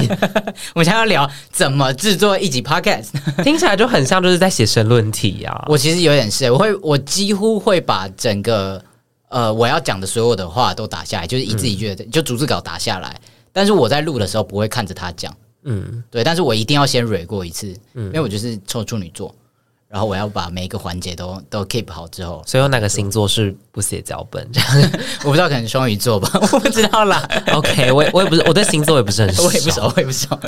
[0.75, 3.09] 我们现在要聊怎么制作一集 podcast，
[3.43, 5.65] 听起来就很像就是在写申论题啊。
[5.69, 8.83] 我其实有点是，我会我几乎会把整个
[9.29, 13.15] 呃我要讲的所有的话都打下来，就是一字一句的就逐字稿打下来，
[13.53, 15.35] 但是我在录的时候不会看着他讲。
[15.69, 19.35] 嗯，对，但是我一定要先蕊过一次，嗯，因为我就是抽处女座，
[19.89, 24.91] 然后我要把每一个环节都都 keep 好之后，所以有哪个星座是不写脚本这样？
[25.25, 27.29] 我不知道，可能双鱼座吧， 我不知道啦。
[27.53, 30.39] OK，我也我也不是，我对星座也不是很熟，我也不熟，我也不熟。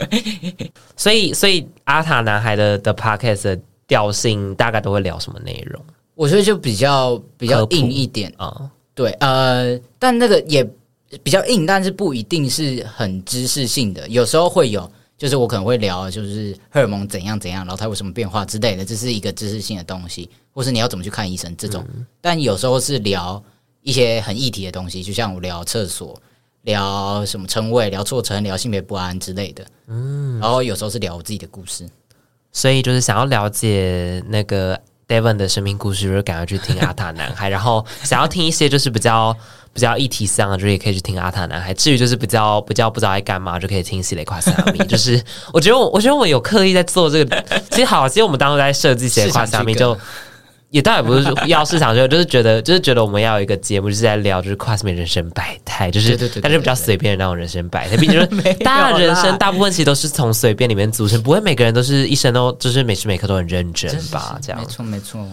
[0.97, 5.83] 所以，所以阿塔男孩的的 podcast 的调性大概都会聊什么内容？
[6.15, 10.69] 我觉得就比较比较硬一点啊，嗯、对，呃，但那个也
[11.23, 14.89] 比较硬，但是不一定是很知识性的，有时候会有。
[15.19, 21.85] 就是我可能会聊，就是荷尔蒙怎样怎样，然后它有什么变化之类的，这是一个知识性的东西，或是你要怎么去看医生这种。
[21.93, 23.43] 嗯、但有时候是聊
[23.83, 26.17] 一些很议题的东西，就像我聊厕所，
[26.63, 29.67] 聊什么称谓，聊错称，聊性别不安之类的。
[29.89, 31.85] 嗯，然后有时候是聊我自己的故事。
[32.53, 37.49] 所以就是想要了解那个 Devon 的生命故事，就赶快去听阿塔男孩。
[37.49, 39.37] 然后想要听一些就是比较。
[39.79, 41.73] 比较议题上的，就也可以去听阿塔男孩。
[41.73, 44.79] 至于就是比较比较不知道爱干嘛，就可以听系列跨虾米。
[44.87, 45.23] 就是
[45.55, 49.97] 我觉得我我觉得我有刻意在做这个，其实好，其实我们当初在设计系列跨虾米，就
[50.71, 57.97] 也倒也不是要市场，就就是觉得就是觉得我们要有一个节目，就是在聊就是跨虾米人生百态，就是但是比较随便的那种人生百态。
[57.97, 58.27] 毕竟 说
[58.65, 64.39] 大家人生大部分其实都是从随便里面组成，不会每个人都是一生都就是每时每刻都很认真吧？
[64.43, 65.25] 这样没错没错。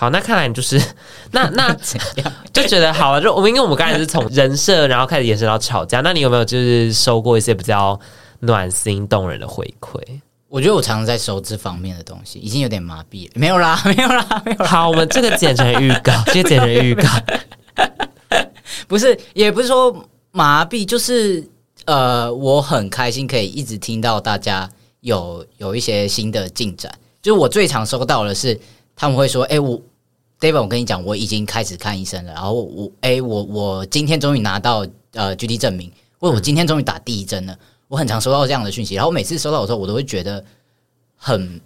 [0.00, 0.80] 好，那看来你就是
[1.32, 1.76] 那那
[2.54, 6.00] 就觉得好了，就我们因为我们刚才是从人设，然后开始延伸到吵架。
[6.02, 7.98] 那你有没有就是收过一些比较
[8.38, 10.00] 暖心动人的回馈？
[10.48, 13.32] 我觉得我常常在收这方面的东西，已经有点麻痹了。
[13.34, 14.66] 没有啦，没有啦，没有啦。
[14.66, 17.02] 好，我们这个剪成预告，这个剪成预告。
[18.86, 21.44] 不是，也不是说麻痹，就是
[21.86, 24.70] 呃，我很开心可以一直听到大家
[25.00, 26.92] 有有一些新的进展。
[27.20, 28.56] 就是我最常收到的是。
[29.00, 29.80] 他们会说：“哎、欸，我
[30.40, 32.32] David，我跟你讲，我已经开始看医生了。
[32.32, 37.58] 然后我，哎、欸，我我今天终于拿到呃 GD 证明，或者我今天终于打第一针了。
[37.88, 40.44] 我很常收到这样的讯息，然后每次收到的时候，我都会觉得
[41.16, 41.60] 很，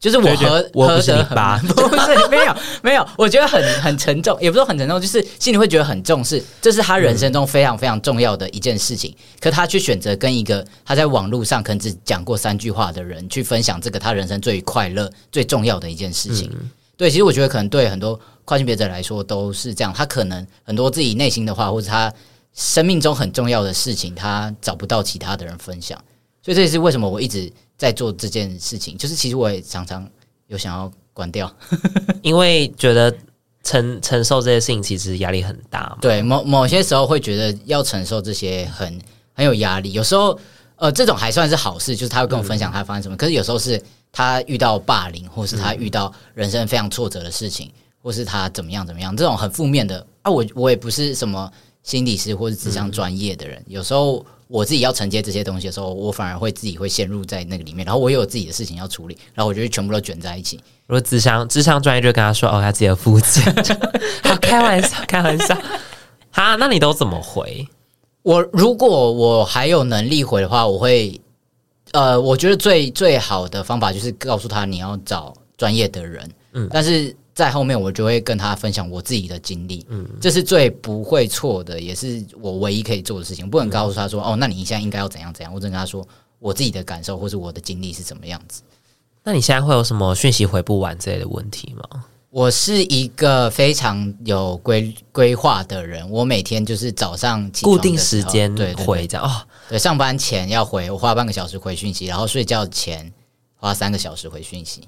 [0.00, 9.10] 就是我和我不是你爸，不是没有没有，我觉得很很沉重，也不是说很沉重，就是心里会觉得很重视，这是他人生中非常非常重要的一件事情。
[9.10, 16.50] 嗯、可他去选择跟一个他在网络上可能只讲过三句话的人去分享这个他人生最快乐、最重要的一件事情。
[16.54, 22.12] 嗯、对，其实我觉得可能对很多跨性别者来说都是这样，他可能很多自己内心的话，或者他
[22.52, 25.98] 生命中很重要的事情，他找不到其他的人分享。
[26.42, 30.08] 所以这也是为什么我一直在做这件事情，就是其实我也常常
[30.46, 31.50] 有想要关掉，
[32.22, 33.12] 因为觉得
[33.62, 35.96] 承承受这些事情其实压力很大。
[36.00, 39.00] 对，某某些时候会觉得要承受这些很
[39.32, 39.92] 很有压力。
[39.92, 40.38] 有时候
[40.76, 43.14] 呃，这种还算是好事，就是他会跟我分享他发生什么。
[43.14, 43.82] 嗯、可是有时候是
[44.14, 47.70] 他遇到霸凌，或是他遇到人生非常挫折的事情，
[48.02, 51.52] 或是他怎么样怎么样，这种很负面的啊，我我也不是什么
[51.82, 54.24] 心理师或是智商专业的人，嗯、有时候。
[54.46, 60.60] 我自己要承接这些东西的时候，我反而会自己会陷入在那个里面，然后我又有自己的事情要处理，然后我就全部都卷在一起。
[60.86, 63.42] 如果智商智商专业就跟他说：“哦，他自己的父亲。
[64.22, 65.56] ”好，开玩笑，开玩笑。
[66.30, 67.66] 哈，那你都怎么回？
[68.22, 71.18] 我如果我还有能力回的话，我会
[71.94, 76.30] 呃，我觉得最最好的方法就是告诉他你要找专业的人。
[76.52, 77.16] 嗯，但是。
[77.34, 83.50] 在后面，我就会跟他分享我自己的经历，嗯，这是最不会错的，也是我唯一可以做的事情。
[83.50, 85.52] 不能告诉他说，嗯、哦，那你现在应该要怎样怎样。
[85.52, 86.06] 我只能跟他说
[86.38, 88.62] 我自己的感受，或是我的经历是怎么样子。
[89.24, 92.04] 那你现在会有什么讯息回不完之类的问题吗？
[92.30, 103.12] 我是一个非常有规规划的人，我每天就是早上固定时间对回这样哦，对，上班前要回，我花半个小时回讯息，然后睡觉前
[103.56, 104.82] 花三个小时回讯息。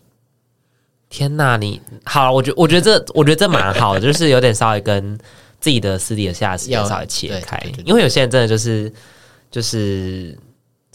[1.08, 5.18] 天呐，你好，我觉我觉得这我觉得这蛮好的，就是有点稍微跟
[5.60, 8.92] 自己的私底下时间稍微切开，因为有些人真的就是
[9.50, 10.38] 就是。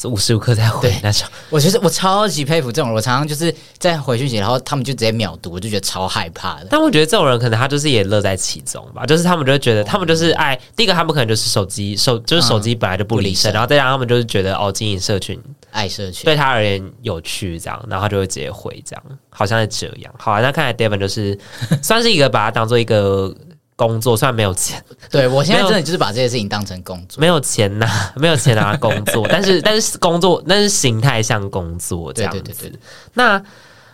[0.08, 2.96] 无时无刻在回那种，我觉得我超级佩服这种人。
[2.96, 6.68] 我常常就是在回讯息，然后他们就直接秒读，我就觉得超害怕的。
[6.70, 10.60] 但我觉得这种人可能他就是也乐在其中吧，就是他们就会觉得他们就是爱。
[10.76, 15.40] 第一个，他们可能就是手机手就是手机本来就不离身，然后再加上他们就是觉得哦，经营社群
[15.72, 20.14] 爱社群对他而言有趣，这样，然后他就会直接回这样，好像是这样。
[20.18, 21.38] 好啊，那看来 Devin 就是
[21.82, 23.34] 算是一个把它当做一个。
[23.82, 24.80] 工作虽然没有钱，
[25.10, 32.40] 对我现在真的就是把这些事情当成工作，没有钱拿， 没有钱拿工作， 但是但是工作，但是形态像工作这样子。
[32.42, 32.80] 对对对对，
[33.16, 33.44] 那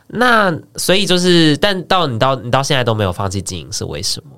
[0.08, 4.32] 那所以就是，但到你到你到现在都没有放弃经营，是为什么？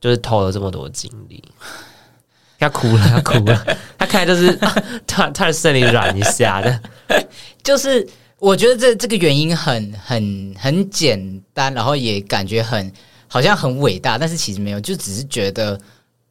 [0.00, 1.40] 就是投了这么多精力，
[2.58, 3.66] 要哭了，要哭了，
[3.96, 4.52] 他看来就是
[5.06, 6.80] 突然突然身体软一下的，
[7.62, 8.04] 就是
[8.40, 12.92] 我觉得这这个原因很很很简单，然后也感觉很。
[13.32, 15.80] 好像很伟大，但是其实没有，就只是觉得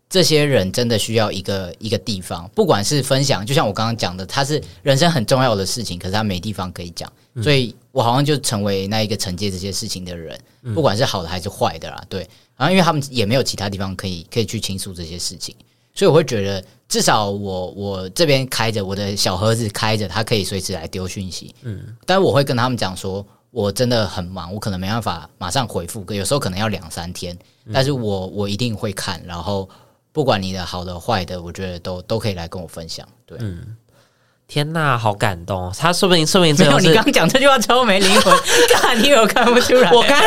[0.09, 10.37] 这些人真的需要一个一个地方，不管是分享，就像我刚刚讲的，他是人生很重要的事情，可是他没地方可以讲，嗯、所以我好像就成为那一个承接这些事情的人，
[10.75, 12.27] 不管是好的还是坏的啦，对。
[12.57, 15.55] 然后因为他们也没有其他地方可以可以去倾诉这些事情，
[15.95, 21.95] 所以我会觉得至少我我这边开着我的小盒子开着，他可以随时来丢讯息，嗯。
[22.05, 23.25] 但是我会跟他们讲说。
[23.51, 27.37] 我真的很忙，我可能没办法马上回复，有时候可能要两三天，
[27.73, 29.67] 但是我我一定会看，然后
[30.11, 33.37] 不管你的好的坏的，我觉得都都可以来跟我分享，对。
[33.41, 33.75] 嗯
[34.51, 35.71] 天呐，好感动！
[35.79, 38.35] 他说不定，说不定没有你刚讲这句话超没灵魂，
[38.73, 39.91] 看你有看不出来？
[39.93, 40.19] 我刚，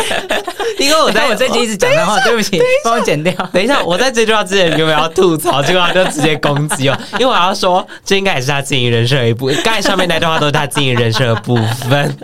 [0.79, 3.35] 因为我在我这集一直讲的话，对不起，帮我剪掉。
[3.53, 5.61] 等一下，我在这句话之前有没有要吐槽？
[5.61, 9.57] 这句话就直接攻击哦， 因为我要说，这应该也是他经营人生的一部分。
[9.65, 11.57] 刚才上面那段话都是他经营人生的部
[11.91, 12.17] 分。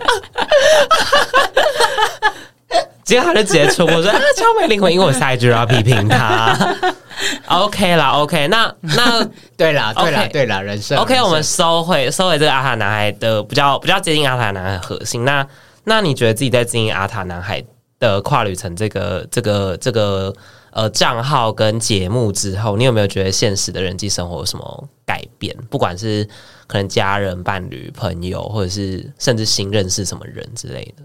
[3.03, 6.55] 结果他就直接戳破说：“啊，超没灵魂！”因为我下一句要批评他。
[7.47, 9.23] OK 啦，OK，那那
[9.57, 15.25] 对啦，对啦，对啦，人生 OK，人我们收回收回这个阿塔男孩的比较比较接近阿塔男孩的核心。
[15.25, 15.45] 那
[15.83, 17.63] 那你觉得自己在经营阿塔男孩
[17.99, 20.33] 的跨旅程这个这个这个
[20.71, 25.55] 呃账号跟节目之后，你有没有觉得现实的人际生活有什么改变？
[25.69, 26.27] 不管是
[26.67, 31.03] 可能家人、伴侣、朋友，或者是甚至新认识什么人之类的。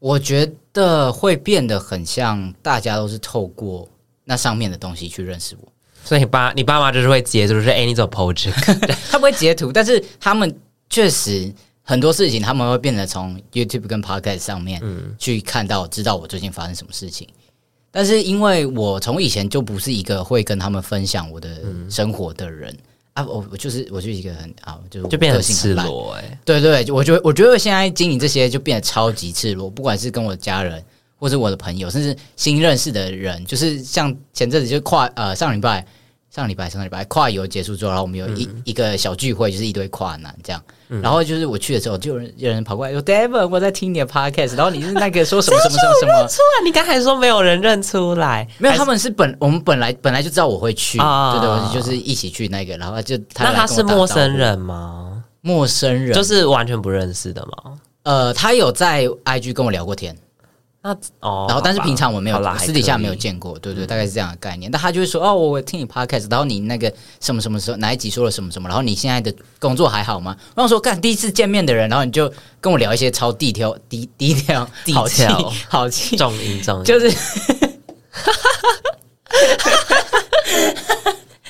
[0.00, 3.88] 我觉得会变得很像，大家都是透过
[4.24, 5.72] 那上面的东西去认识我。
[6.04, 8.94] 所以你爸、你爸妈就是会截图，就是哎，你怎么 po 这个？
[9.10, 10.52] 他不会截图，但是他们
[10.90, 11.52] 确实
[11.82, 14.82] 很多事情，他们会变得从 YouTube 跟 Podcast 上面
[15.18, 17.28] 去看到，知道我最近发生什么事情。
[17.90, 22.76] 但是因为我从以前就不是一个会跟他们分享我的生活的人。
[23.14, 30.82] 啊，我我就是我就是一个很啊，就是就变得很赤裸哎、欸，对对，我觉得我觉得现在经营这些就变得超级赤裸，不管是跟我家人，
[31.22, 35.86] 或是我的朋友，甚至新认识的人，就是像前阵子就跨呃上礼拜
[36.28, 40.60] 上礼拜上礼拜跨游结束之后，然后我们有一、嗯、一个小聚会，就是一堆跨男这样。
[40.88, 46.12] 嗯、然后就是我去的时候，就有人有人跑过来说：“David，我在听你的 podcast。”然后你是那个说什么 什么什么什么？
[46.12, 46.64] 认出来？
[46.64, 55.22] 你刚才说没有人认出来，没有，他们是本我们本来本来就知道我会去，哦、对对，就是一起去那个，然后就他那他是陌生人吗？
[55.40, 57.78] 陌生人就是完全不认识的吗？
[58.02, 60.16] 呃，他有在 IG 跟我聊过天。
[60.84, 64.68] 那哦，然后但是平常我没有私底下没有见过，对对，大概是这样的概念。
[64.68, 70.36] 但他就会说哦，我听你 podcast，然后你那个什么什么时候哪一集说了什么什么，然后你现在的工作还好吗？
[70.56, 72.28] 然后说干第一次见面的人，然后你就
[72.60, 75.24] 跟我聊一些超低调低低调好气
[75.68, 77.08] 好气重音重音，就是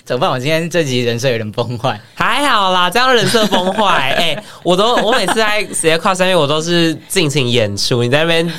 [0.05, 0.31] 怎么办？
[0.31, 8.53] 我今天这集人设有点崩坏，还好啦，这样人设崩坏， 哎、欸，我都我每次在直接跨三月，我都是尽情演出，你在那边。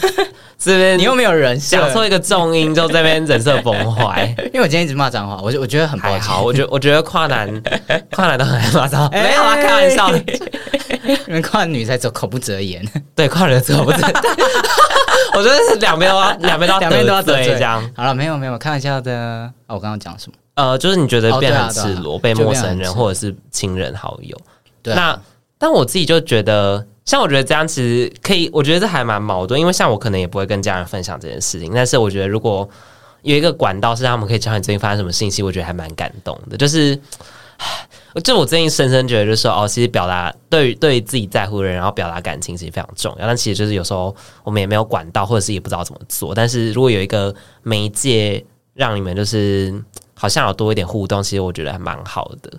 [0.64, 4.34] 这边你又没有人想说一个重音，就这边人设崩坏。
[4.54, 6.42] 因为我今天一直骂脏话，我我觉得很不好。
[6.42, 7.50] 我觉得我觉得跨男
[8.12, 10.10] 跨男都很爱骂脏话，没有啊，开玩笑。
[11.28, 12.82] 因为跨女才走口不择言，
[13.14, 14.14] 对，跨人走口不择言。
[15.36, 17.84] 我觉得是两边都要两边都要两边都要得罪这样。
[17.96, 19.14] 好了，没有没有，开玩笑的。
[19.68, 20.34] 啊，我刚刚讲什么？
[20.56, 24.38] 呃，就是你觉得变很赤裸，被陌生人或者是亲人好友。
[24.82, 25.20] 对，那
[25.64, 26.86] 但我自己就觉得。
[27.06, 32.68] 像我觉得这样其实可以，我觉得这还蛮矛盾，因为像我可能也不会跟家人分享这件事情，但是我觉得如果
[33.24, 36.56] 有一个管道是让他们可以知道你最近发生什么信息，我觉得还蛮感动的。
[36.56, 36.98] 就是，
[38.24, 43.28] 就我最近深深觉得，就是说哦，其实表达对于对于自己在乎的人，然后表达感情其实非常重要。
[43.28, 46.34] 但其实就是有时候我们也没有管道，或者是也不知道怎么做。
[46.34, 48.42] 但是如果有一个媒介
[48.76, 49.74] 让你们就是
[50.14, 52.50] 好像有多一点互动，其实我觉得还蛮好的。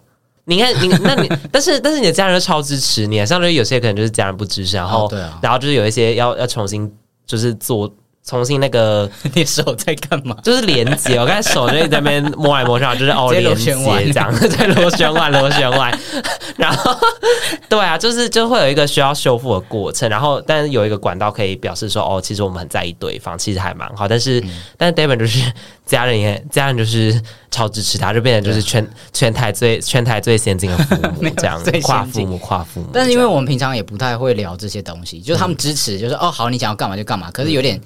[0.47, 6.91] 你看，你 那你，但是但是你的家人超支持你，啊相当于有些可能就是家人不支持，然后、哦对啊、然后就是有一些要要重新
[7.27, 7.91] 就是做
[8.27, 10.37] 重新那个， 你手在干嘛？
[10.43, 13.73] 就是连接，我刚才手就在那边摸来摸去，就是哦连接
[14.13, 15.97] 这样， 在螺旋外螺旋外，
[16.57, 16.95] 然后
[17.69, 25.51] 对啊，就是就会有一个需要修复的过程，然后但是有一个管道可以表示说哦，其实我们很在意对方，其实还蛮好，但是、嗯、但是 David 就是。
[25.87, 27.21] 家人也，家人就是
[27.51, 32.89] 超支持他，就变成就是全全台最全台最先进的父母 这样，跨父母跨父母。
[32.93, 37.31] 但是因为我们平常也不太会聊这些东西，就是他们支持，就是哦好，你想要干嘛就干嘛。
[37.31, 37.79] 可是有点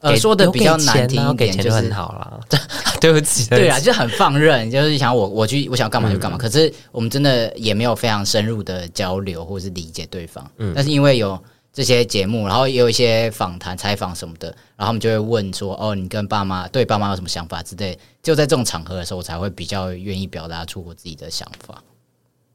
[0.00, 2.40] 呃说的比较难听一点，就是很好了。
[3.00, 6.38] 对不起，对啊，就很放任，就是想我我去我想要干嘛就干嘛。
[6.38, 10.48] 可是我们真的也没有非常深入的交流或是理解对方。
[10.58, 11.38] 嗯，但是因为有。
[11.72, 21.82] 这些节目，然后也有一些访谈、采访什么的，然后他们就会问说：“哦，你跟爸妈对爸妈有什么想法之类？”就在这种场合的时候，我才会比较愿意表达出我自己的想法。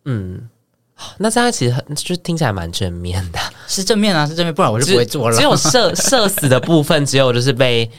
[0.05, 0.47] 嗯，
[1.17, 5.35] 那这样其实很就听起来蛮正面的，是正面啊，是正面，不然我就不会做了。
[5.35, 7.89] 只有社 社死的部分，只有就是被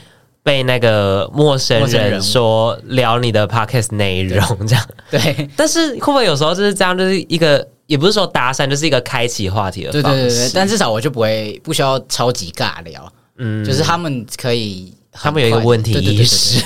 [0.44, 4.88] 被那个陌生人说聊你的 podcast 内容这样。
[5.10, 7.66] 对，但是会不会有时候就是这样，就是一个。
[7.88, 10.18] 也不是说搭讪，就是一个开启话题的方式。
[10.18, 13.10] 对对对，但至少我就不会不需要超级尬聊。
[13.38, 16.60] 嗯，就是他们可以，他们有一个问题意识，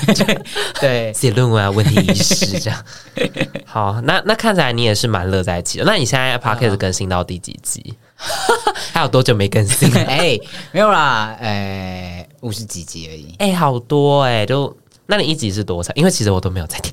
[0.80, 2.84] 对，写 论文啊，问题意识这样。
[3.64, 5.84] 好，那那看起来你也是蛮乐在一起的。
[5.84, 7.94] 那你现在 Podcast 更新到第几集？
[8.92, 9.88] 还有多久没更新？
[9.94, 10.36] 哎，
[10.72, 13.34] 没有啦，哎，五十几集而已。
[13.38, 15.92] 哎，好多哎，就那你一集是多少？
[15.94, 16.92] 因为其实我都没有在听。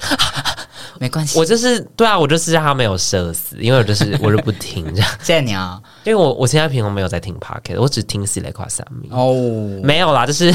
[0.99, 5.09] 没关系，我就是对啊，我就是让他没有社死，因为我就是 我就不听这样。
[5.21, 9.09] 谢谢你啊，因为我我现在平常没有在听 Pocket，我只听系列跨三米。
[9.11, 9.33] 哦，
[9.81, 10.53] 没有啦，就是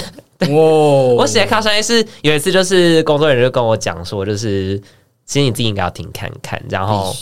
[0.51, 4.79] 哦， 我系列跨三米是有一次就是工作人员就跟我讲说，就是
[5.25, 7.15] 其实你自己应该要听看看，然后。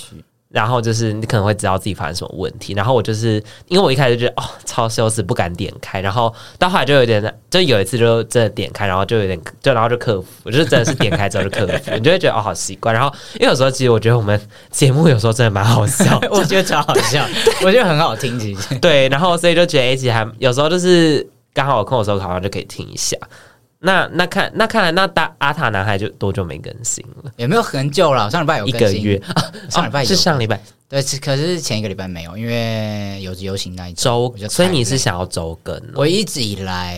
[0.53, 2.75] 然后就是你可能会知道自己发生什么问题。
[2.75, 6.01] 然后我就是因为我一开始就觉得哦超羞耻，不敢点开。
[6.01, 12.95] 然后到后来就有点，就有一次就真的点开，然后就有点就然后就克服，我就是真的是点开之后就克服，你就会觉得哦好习惯。
[12.95, 14.41] 然后因为有时候其实我觉得我们
[14.71, 17.27] 节目有时候真的蛮好笑，我觉得超好笑，
[17.65, 18.75] 我觉得很好听其实。
[18.79, 23.17] 对，然后所以就觉得哎其实还有时候就是刚好有空的时候，好像就可以听一下。
[23.85, 27.33] 那那看那看来那大阿塔男孩就多久没更新了？
[27.37, 29.23] 也没有很久了，上礼拜有更新一个月，
[29.69, 35.83] 上礼拜是上礼拜对，可是前一个礼拜没有，因为有游行那一周，所以你是想要周更？
[35.97, 36.97] 我一直以来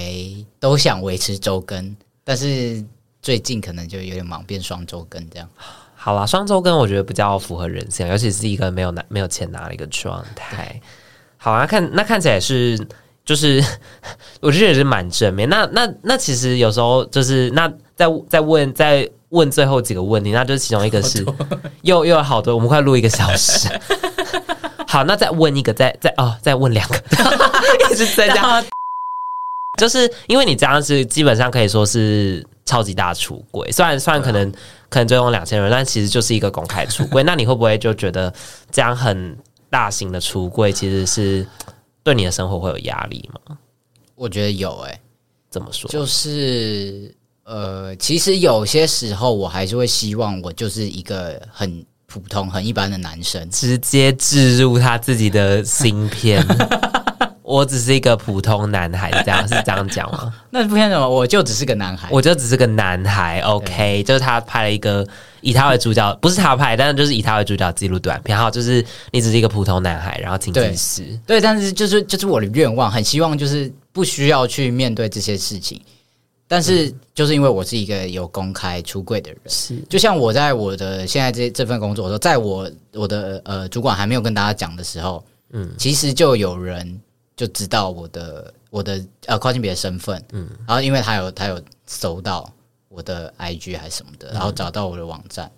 [0.60, 2.84] 都想维持周更，但是
[3.22, 5.48] 最近可能就有点忙，变双周更这样。
[5.94, 10.78] 好啦，双周更我觉得比较符合人性，尤其是一个没有拿没有钱拿的一个状态。
[11.38, 12.78] 好啊，看那看起来是。
[13.24, 13.62] 就是
[14.40, 15.48] 我觉得也是蛮正面。
[15.48, 21.24] 那那那其实有时候就是那再再问再问最后几个问题，那就是其中一个是
[21.82, 23.68] 又又有好多，我们快录一个小时。
[24.86, 26.96] 好，那再问一个，再再哦，再问两个，
[27.90, 28.64] 一直增加。
[29.78, 34.52] 就是因为你这样是基本上可以说是超级大出轨，虽然虽然可能。
[34.90, 37.20] 可能最终两千人，但其实就是一个公开出柜。
[37.24, 38.32] 那你会不会就觉得
[38.70, 39.36] 这样很
[39.68, 41.44] 大型的出柜，其实是
[42.04, 43.58] 对你的生活会有压力吗？
[44.14, 45.00] 我觉得有诶、欸，
[45.50, 45.90] 怎么说？
[45.90, 56.46] 就是呃，其实有些时候我还是会希望我就是一个很普通、很一般的男生，直接置入他自己的芯片。
[57.44, 60.34] 我只是一个普通男孩，这样是这样讲吗？
[60.48, 63.40] 那不像什么，我就只是个男孩，我就只是个男孩。
[63.40, 65.06] OK，就是他拍了一个
[65.42, 68.36] 以他为主角，不是他拍，但是就是以他为主角记录短片。
[68.36, 71.20] 好，就是你只是一个普通男孩，然后请计时。
[71.26, 75.78] 对，但是就是就是我的愿望，很希望就是不需要去面对这些事情。
[76.48, 85.22] 但是就是因为我是一个有公开出柜的人，是就像我在我的现在这这份工作的时候，在我我的呃主管还没有跟大家讲的时候，
[85.52, 86.98] 嗯，其实就有人。
[87.36, 92.48] 就知道我的我的呃跨性别的身份，嗯，然后因为他有他有搜到
[92.88, 95.50] 我的 IG 还是什么的，然后找到我的网站，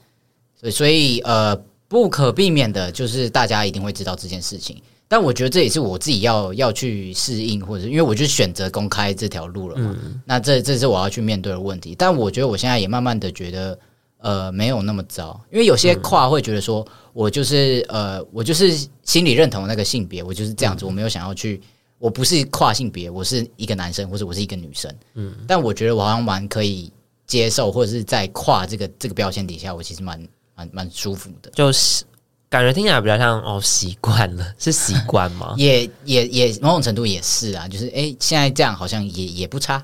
[0.58, 1.54] 所以所以呃
[1.88, 13.78] 不可避免的就是大家一定会知道这件事情，但我觉得这也是我自己要要去适应，或者是因为我就选择公开这条路了嘛，嗯，那这这是我要去面对的问题，但我觉得我现在也慢慢的觉得
[14.18, 16.86] 呃没有那么糟，因为有些跨会觉得说。
[17.16, 18.70] 我就是呃，我就是
[19.02, 21.58] 心里认同那个性别，我就是这样子，我没有想要去，
[21.98, 26.92] 我不是跨性别，我是一个男生或者我是一个女生，嗯，但我觉得我好像蛮可以
[27.26, 32.04] 接受，或者是在跨这个这个标签底下，我其实蛮蛮蛮舒服的，就是
[32.50, 35.54] 感觉听起来比较像哦，习惯了， 是习惯吗？
[35.56, 39.82] 也也也某种程度也是啊，就是哎，现在这样好像也也不差，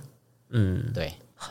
[0.50, 1.10] 嗯，对。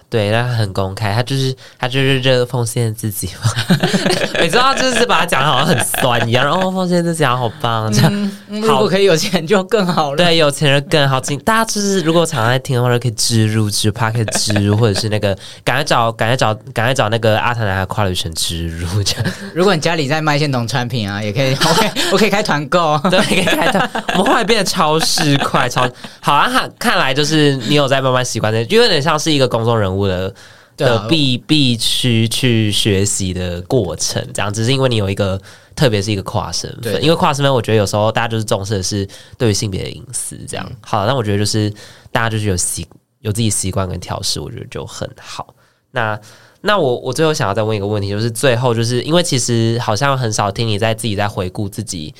[0.09, 3.77] 对，他很公开，他就是他就是热奉献自己嘛。
[4.39, 10.17] 每次他就是把他讲的好像很酸一样，然后奉献自己好棒，这样、嗯、如果可以有钱就更好了。
[10.17, 11.19] 对，有钱人更好。
[11.21, 19.31] 请大家就是如果常常在听的话，就可以植入，植入 Podcast 植入，或者是那个赶快找赶快找赶快找那个阿腾男孩跨旅程植入这样。
[19.55, 23.89] 如果你家里在卖一些农产品啊，也可以，OK， 我可以开团购，对，可以开团。
[24.15, 25.89] 我们后来变得超市快超
[26.19, 26.49] 好啊！
[26.49, 30.33] 看看来就是你有在慢慢习惯的，因为有点像是一个公众人物的
[30.77, 35.39] 的必必须去学习的过程，这样只是因为你有一个，
[35.75, 39.07] 特别是一个跨身份，因为跨身份，我觉得有时候大家就是重视的是
[39.37, 40.71] 对于性别的隐私，这样。
[40.81, 41.69] 好，那我觉得就是
[42.11, 42.87] 大家就是有习
[43.19, 45.53] 有自己习惯跟调试，我觉得就很好。
[45.91, 46.19] 那
[46.61, 52.13] 那我我最后想要再问一个问题，就是最后就是因为其实好像很少听你在自己在回顾自己。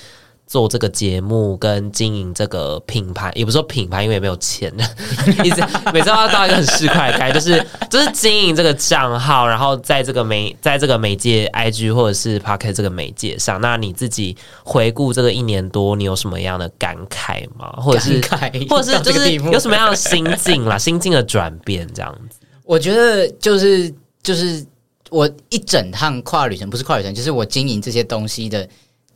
[0.51, 4.69] 做这个节目跟经营这个品牌，也不是说品牌，因为也没有钱，
[5.45, 14.35] 一直每次都要到一个很市侩的开，就是就是经营这个账号，然后在这个媒在这个媒介 IG 或者是 Pocket 这个媒介上，那你自己
[14.65, 17.71] 回顾这个一年多，你有什么样的感慨吗？
[17.77, 18.21] 或者是
[18.69, 22.39] 或者是就是有什么样的心境啦， 心境的转变这样子？
[22.65, 23.89] 我觉得就是
[24.21, 24.65] 就是
[25.09, 28.67] 我一整趟跨旅程，不是跨旅程，就是我经营这些东西的。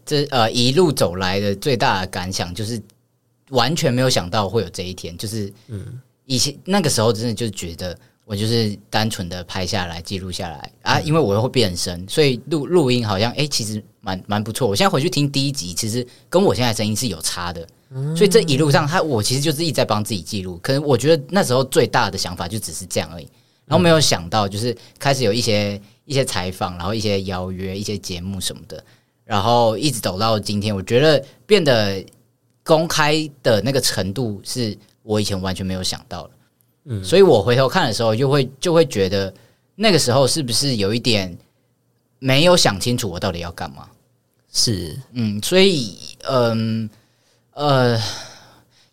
[0.06, 2.82] 这呃一路走来的最大的感想就是，
[3.50, 5.18] 完全没有想到会有这一天。
[5.18, 14.68] 就是，嗯，以前那个时候真的就觉得我就是单纯的拍下来记录下来啊，因为我又会变声，所以录录音好像哎，其实蛮蛮不错。
[14.68, 17.68] 我现在回去听第一集，其实跟我现在声音是有差的。
[18.16, 20.60] 所以这一路上，他我其实就是一直在帮自己记录。
[20.62, 23.30] 可能我觉得那时候最大的想法就只是这样而已，
[23.66, 28.84] 然后没有想到就是开始有一些一些采访，然后一些邀约，一些节目什么的。
[29.26, 32.06] 然后一直走到今天，我觉得变得
[32.64, 36.30] 公开的那个程度是我以前完全没有想到的。
[36.86, 39.34] 嗯，所以我回头看的时候，就会就会觉得
[39.74, 41.36] 那个时候是不是有一点
[42.20, 43.88] 没有想清楚我到底要干嘛？
[44.54, 45.98] 是，嗯，所以
[46.30, 46.90] 嗯
[47.54, 48.00] 呃，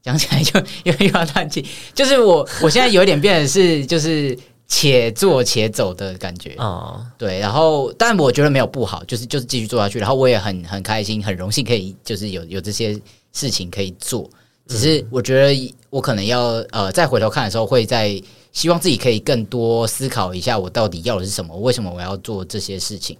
[0.02, 1.64] 讲起来就又又要叹气，
[1.94, 4.36] 就是我我现在有一点变的是就是。
[4.74, 6.54] 且做且走的感觉。
[6.54, 12.98] 啊，嗯、对，然后但我觉得没有不好，就是就是继续做下去，然后我也很很开心，很荣幸可以就是有有这些
[13.34, 14.30] 事情可以做，
[14.66, 18.18] 只是我觉得我可能要呃再回头看的时候，会在
[18.52, 23.14] 希望自己可以更多思考一下，我到底要的是什么，为什么我要做这些事情，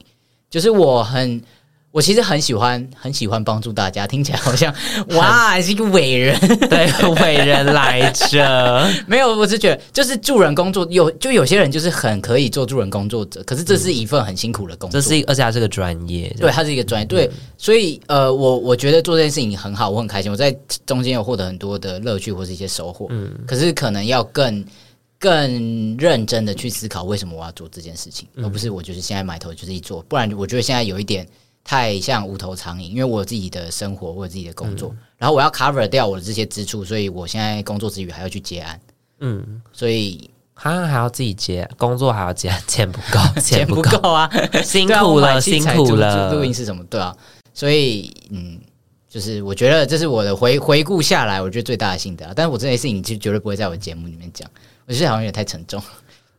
[0.50, 1.42] 就是我很。
[1.92, 4.74] 我其实很喜欢，很喜欢帮助大家，听起来好像
[5.10, 6.38] 哇，是一个伟人，
[6.70, 6.90] 对，
[7.22, 8.90] 伟人来着。
[9.06, 20.50] 没有，我是觉得，就是助人工作，有就有些人就是很可以做助人工作者，可是这是一份很辛苦的工作，这是一，而且他是个专业，对，它是一个专业，对，所以呃，我我觉得做这件事情很好，我很开心，我在
[20.86, 24.64] 中间有获得很多的乐趣或是一些收获，嗯，可是可能要更
[25.18, 31.28] 更认真的去思考，为什么我要做这件事情，而不是我就是现在埋头就是一做，不然我觉得现在有一点。
[31.64, 38.80] 太像无头苍蝇，因为我有自己的生活，我有自己的工作，嗯、然后我要 cover 掉我的这些支出，所以我现在工作之余还要去接案，
[39.20, 44.28] 嗯，所以哈，还要自己接工作，还要接，钱不够，钱不够 啊，
[44.64, 46.84] 辛苦了，辛苦了，录音是什么？
[46.90, 47.16] 对啊，
[47.54, 48.58] 所以嗯，
[49.08, 52.32] 就是我觉得这是我的回回顾下来，我觉得最大的心得啊。
[52.34, 54.48] 但是我这件事情就绝对不会在我节目里面讲，
[54.86, 55.82] 我觉得好像有点太沉重。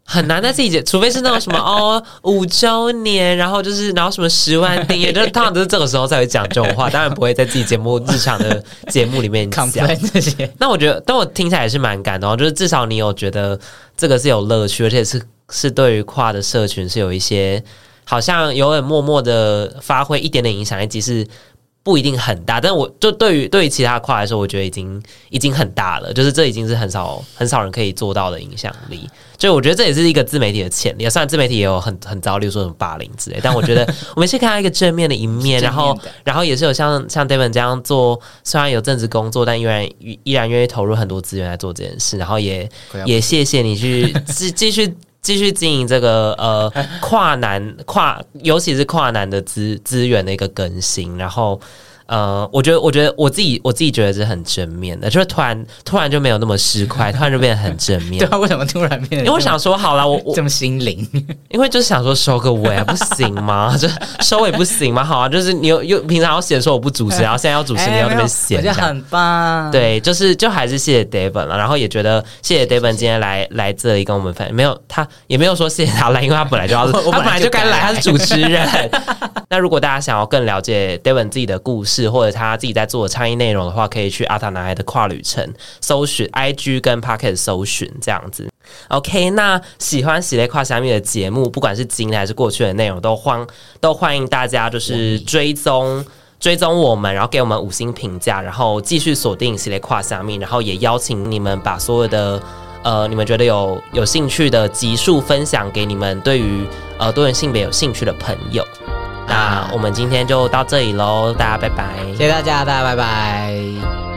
[0.06, 9.72] 很难在自己解，除非是那种什么 哦五周年，然后就是然后什么十万订阅， 就是通常都是这个时候才会讲这种话，当然不会在自己节目日常的节目里面讲
[10.14, 10.51] 这些。
[10.60, 13.58] 那我觉得，但我听起来也是蛮感动，就是至少你有觉得
[13.95, 17.64] 这个是有乐趣，而且是是对于跨的社群是有一些
[18.04, 21.26] 好像有点默默的发挥一点点影响力，即使。
[21.84, 26.13] 不一定很大，但我就对于对于其他跨来说，我觉得已经已经很大了。
[26.13, 29.09] 就是这已经是很少很少人可以做到的影响力。
[29.38, 31.09] 就我觉得这也是一个自媒体的潜力。
[31.09, 42.17] 虽然自媒体也有很很糟，例如说什么霸凌之类，但我觉得我们先看到一个正面的一面， 然后然后也是有像像 David 这样做，虽然有正职工作，但依然依然愿意投入很多资源来做这件事。
[42.17, 42.69] 然后也
[43.05, 44.95] 也谢谢你去继继续。
[45.24, 46.71] 继续经营这个呃
[47.01, 51.59] 跨男跨，尤其是跨男的资资源的一个更新，然后。
[52.06, 58.20] 呃，我觉得，我觉得我自己，我自己觉得是很正面的，就是突然，突然就没有那么市侩，突然就变得很正面。
[58.20, 59.22] 对啊，为什么突然变？
[59.22, 61.08] 因为我想说，好了，我我这么心灵，
[61.49, 63.76] 因为就是想说收个尾啊，不行吗？
[63.80, 63.88] 就
[64.22, 65.04] 收尾不行吗？
[65.04, 69.72] 好啊，就是你又又平常要写说我不主持，然后现在要主持，你要那边写，我觉得很棒。
[69.72, 78.68] 对，就是就还是谢谢 David 了，然后也觉得谢谢 David 今天来来这里跟我们分享，没有他也没有说谢谢他来，因为他本来就要，他本来就该来，他是主持人。
[79.49, 85.47] 那如果大家想要更了解 David 自己的故事，或者他自己在做的倡议内容的话，可以去阿塔男孩的跨旅程
[85.81, 88.49] 搜寻 IG 跟 Podcast 搜寻这样子。
[88.87, 93.45] OK，那喜欢喜类跨虾米的节目，不管是今天还是过去的内容，都欢
[93.79, 96.03] 都欢迎大家就是追踪
[96.39, 102.41] 追踪我们，然后给我们五星评价，然后继续锁定系列跨虾米，然后也邀请你们把所有的
[102.83, 106.65] 呃你们觉得有有兴趣的集数分享给你们对于
[106.97, 108.65] 呃多元性别有兴趣的朋友。
[109.28, 111.93] 那我们今天就到这里喽，大家拜拜！
[112.17, 114.12] 谢谢大家，大家拜拜。